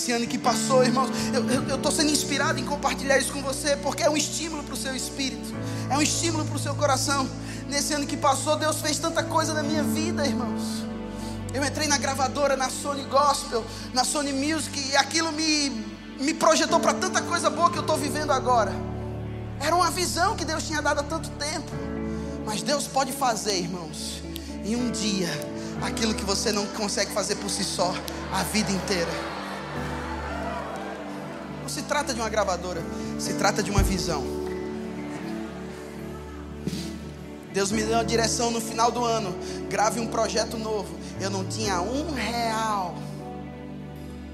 Esse 0.00 0.12
ano 0.12 0.26
que 0.26 0.38
passou, 0.38 0.82
irmãos. 0.82 1.10
Eu 1.68 1.76
estou 1.76 1.92
sendo 1.92 2.10
inspirado 2.10 2.58
em 2.58 2.64
compartilhar 2.64 3.18
isso 3.18 3.32
com 3.32 3.42
você, 3.42 3.76
porque 3.76 4.02
é 4.02 4.08
um 4.08 4.16
estímulo 4.16 4.64
para 4.64 4.72
o 4.72 4.76
seu 4.76 4.96
espírito, 4.96 5.54
é 5.90 5.96
um 5.96 6.00
estímulo 6.00 6.46
para 6.46 6.56
o 6.56 6.58
seu 6.58 6.74
coração. 6.74 7.28
Nesse 7.68 7.92
ano 7.92 8.06
que 8.06 8.16
passou, 8.16 8.56
Deus 8.56 8.80
fez 8.80 8.98
tanta 8.98 9.22
coisa 9.22 9.52
na 9.52 9.62
minha 9.62 9.82
vida, 9.82 10.26
irmãos. 10.26 10.62
Eu 11.52 11.62
entrei 11.64 11.86
na 11.86 11.98
gravadora, 11.98 12.56
na 12.56 12.70
Sony 12.70 13.02
Gospel, 13.04 13.64
na 13.92 14.02
Sony 14.02 14.32
Music, 14.32 14.80
e 14.90 14.96
aquilo 14.96 15.30
me, 15.32 15.68
me 16.18 16.32
projetou 16.32 16.80
para 16.80 16.94
tanta 16.94 17.20
coisa 17.20 17.50
boa 17.50 17.70
que 17.70 17.76
eu 17.76 17.82
estou 17.82 17.96
vivendo 17.96 18.32
agora. 18.32 18.72
Era 19.60 19.76
uma 19.76 19.90
visão 19.90 20.34
que 20.34 20.44
Deus 20.44 20.66
tinha 20.66 20.80
dado 20.80 21.00
há 21.00 21.02
tanto 21.02 21.28
tempo. 21.30 21.70
Mas 22.46 22.62
Deus 22.62 22.86
pode 22.86 23.12
fazer, 23.12 23.58
irmãos, 23.58 24.22
em 24.64 24.74
um 24.74 24.90
dia, 24.90 25.28
aquilo 25.82 26.14
que 26.14 26.24
você 26.24 26.50
não 26.50 26.66
consegue 26.68 27.12
fazer 27.12 27.36
por 27.36 27.50
si 27.50 27.62
só, 27.62 27.94
a 28.32 28.42
vida 28.44 28.72
inteira 28.72 29.39
se 31.70 31.82
trata 31.82 32.12
de 32.12 32.20
uma 32.20 32.28
gravadora, 32.28 32.82
se 33.18 33.34
trata 33.34 33.62
de 33.62 33.70
uma 33.70 33.82
visão. 33.82 34.24
Deus 37.52 37.72
me 37.72 37.82
deu 37.82 37.94
uma 37.94 38.04
direção 38.04 38.50
no 38.50 38.60
final 38.60 38.90
do 38.90 39.04
ano. 39.04 39.34
Grave 39.68 39.98
um 40.00 40.06
projeto 40.06 40.56
novo. 40.56 40.94
Eu 41.20 41.30
não 41.30 41.44
tinha 41.44 41.80
um 41.80 42.12
real. 42.12 42.94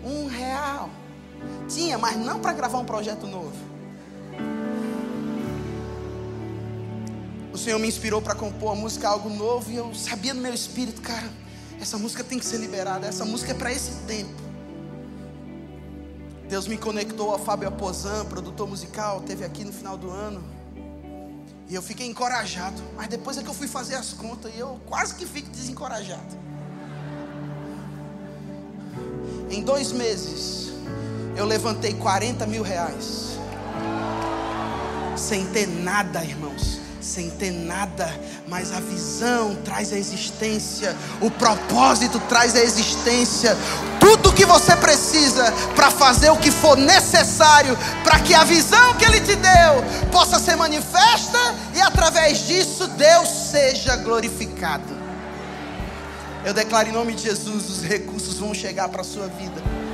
Um 0.04 0.26
real. 0.26 0.90
Tinha, 1.68 1.96
mas 1.96 2.16
não 2.16 2.40
para 2.40 2.52
gravar 2.52 2.78
um 2.78 2.84
projeto 2.84 3.26
novo. 3.26 3.54
O 7.52 7.58
Senhor 7.58 7.78
me 7.78 7.88
inspirou 7.88 8.20
para 8.20 8.34
compor 8.34 8.72
a 8.72 8.74
música 8.74 9.08
Algo 9.08 9.30
Novo. 9.30 9.70
E 9.70 9.76
eu 9.76 9.94
sabia 9.94 10.34
no 10.34 10.42
meu 10.42 10.52
espírito, 10.52 11.00
cara, 11.00 11.28
essa 11.80 11.96
música 11.96 12.22
tem 12.22 12.38
que 12.38 12.44
ser 12.44 12.58
liberada. 12.58 13.06
Essa 13.06 13.24
música 13.24 13.52
é 13.52 13.54
para 13.54 13.72
esse 13.72 13.92
tempo. 14.06 14.45
Deus 16.48 16.68
me 16.68 16.78
conectou 16.78 17.34
a 17.34 17.38
Fábio 17.38 17.68
Aposan, 17.68 18.24
produtor 18.26 18.68
musical, 18.68 19.20
teve 19.20 19.44
aqui 19.44 19.64
no 19.64 19.72
final 19.72 19.96
do 19.96 20.10
ano. 20.10 20.44
E 21.68 21.74
eu 21.74 21.82
fiquei 21.82 22.06
encorajado. 22.06 22.80
Mas 22.96 23.08
depois 23.08 23.36
é 23.36 23.42
que 23.42 23.48
eu 23.48 23.54
fui 23.54 23.66
fazer 23.66 23.96
as 23.96 24.12
contas 24.12 24.52
e 24.54 24.58
eu 24.58 24.80
quase 24.86 25.16
que 25.16 25.26
fico 25.26 25.50
desencorajado. 25.50 26.46
Em 29.50 29.62
dois 29.62 29.90
meses, 29.90 30.72
eu 31.36 31.44
levantei 31.44 31.94
40 31.94 32.46
mil 32.46 32.62
reais. 32.62 33.36
Sem 35.16 35.46
ter 35.46 35.66
nada, 35.66 36.24
irmãos. 36.24 36.85
Sem 37.00 37.30
ter 37.30 37.50
nada, 37.50 38.08
mas 38.48 38.72
a 38.72 38.80
visão 38.80 39.54
traz 39.64 39.92
a 39.92 39.98
existência, 39.98 40.96
o 41.20 41.30
propósito 41.30 42.18
traz 42.28 42.54
a 42.54 42.60
existência, 42.60 43.56
tudo 44.00 44.32
que 44.32 44.44
você 44.44 44.74
precisa 44.76 45.52
para 45.74 45.90
fazer 45.90 46.30
o 46.30 46.36
que 46.36 46.50
for 46.50 46.76
necessário 46.76 47.76
para 48.02 48.20
que 48.20 48.34
a 48.34 48.44
visão 48.44 48.94
que 48.94 49.04
Ele 49.04 49.20
te 49.20 49.34
deu 49.36 50.10
possa 50.10 50.38
ser 50.38 50.56
manifesta 50.56 51.38
e 51.74 51.80
através 51.80 52.46
disso 52.46 52.86
Deus 52.88 53.28
seja 53.50 53.96
glorificado. 53.96 54.96
Eu 56.44 56.54
declaro 56.54 56.88
em 56.88 56.92
nome 56.92 57.14
de 57.14 57.24
Jesus: 57.24 57.68
os 57.68 57.82
recursos 57.82 58.38
vão 58.38 58.54
chegar 58.54 58.88
para 58.88 59.00
a 59.00 59.04
sua 59.04 59.26
vida 59.26 59.86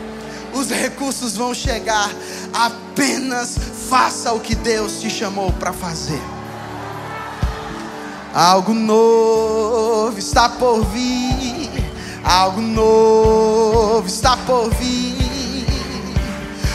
os 0.55 0.71
recursos 0.71 1.37
vão 1.37 1.55
chegar. 1.55 2.11
Apenas 2.53 3.57
faça 3.89 4.33
o 4.33 4.41
que 4.41 4.55
Deus 4.55 5.01
te 5.01 5.11
chamou 5.11 5.53
para 5.53 5.73
fazer. 5.73 6.21
Algo 8.35 8.72
novo 8.72 10.18
está 10.18 10.49
por 10.49 10.87
vir. 10.87 11.70
Algo 12.24 12.62
novo 12.62 14.07
está 14.07 14.39
por 14.39 14.70
vir. 14.70 15.66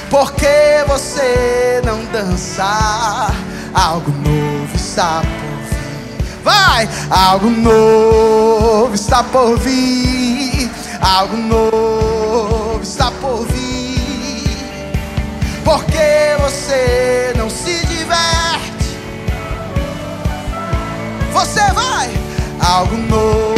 Por 0.10 0.34
que 0.34 0.84
você 0.88 1.82
não 1.84 2.06
dançar? 2.12 3.34
Algo 3.74 4.12
novo 4.12 4.76
está 4.76 5.22
por 5.22 5.58
vir. 5.70 6.44
Vai! 6.44 6.88
Algo 7.10 7.50
novo 7.50 8.94
está 8.94 9.24
por 9.24 9.58
vir. 9.58 10.70
Algo 11.02 11.38
novo 11.38 12.80
está 12.84 13.10
por 13.20 13.48
vir. 13.48 13.98
Por 15.66 15.84
que 15.86 16.38
você 16.40 17.17
Algo 22.68 22.98
novo 22.98 23.57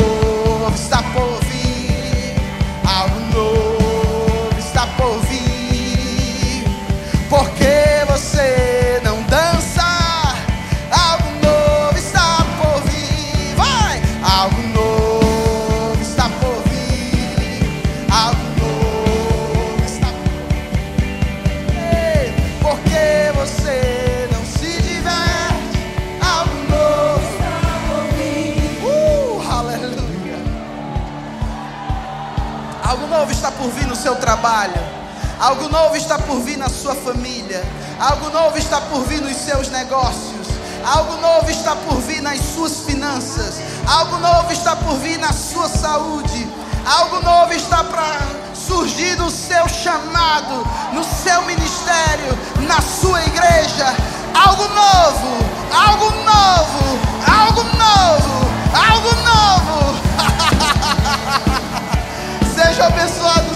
seu 34.10 34.16
trabalho. 34.16 34.82
Algo 35.39 35.70
novo 35.70 35.95
está 35.95 36.18
por 36.18 36.39
vir 36.41 36.57
na 36.57 36.68
sua 36.68 36.95
família. 36.95 37.64
Algo 37.99 38.30
novo 38.32 38.57
está 38.57 38.82
por 38.82 39.03
vir 39.03 39.22
nos 39.22 39.38
seus 39.38 39.70
negócios. 39.70 40.47
Algo 40.84 41.16
novo 41.18 41.49
está 41.51 41.76
por 41.76 42.01
vir 42.01 42.22
nas 42.22 42.39
suas 42.39 42.80
finanças. 42.80 43.62
Algo 43.88 44.18
novo 44.18 44.51
está 44.51 44.76
por 44.76 44.95
vir 44.97 45.20
na 45.20 45.32
sua 45.32 45.70
saúde. 45.70 46.47
Algo 46.86 47.22
novo 47.22 47.53
está 47.53 47.84
para 47.84 48.20
surgir 48.55 49.16
no 49.18 49.30
seu 49.30 49.70
chamado, 49.70 50.66
no 50.91 51.03
seu 51.03 51.43
ministério, 51.43 52.36
na 52.68 52.82
sua 52.82 53.22
igreja. 53.26 53.93
Algo 54.34 54.68
novo, 54.70 55.38
algo 55.72 56.10
novo, 56.10 56.99
algo 57.28 57.64
novo, 57.78 58.49
algo 58.74 59.12
novo. 59.30 59.99
Seja 62.55 62.88
abençoado 62.88 63.49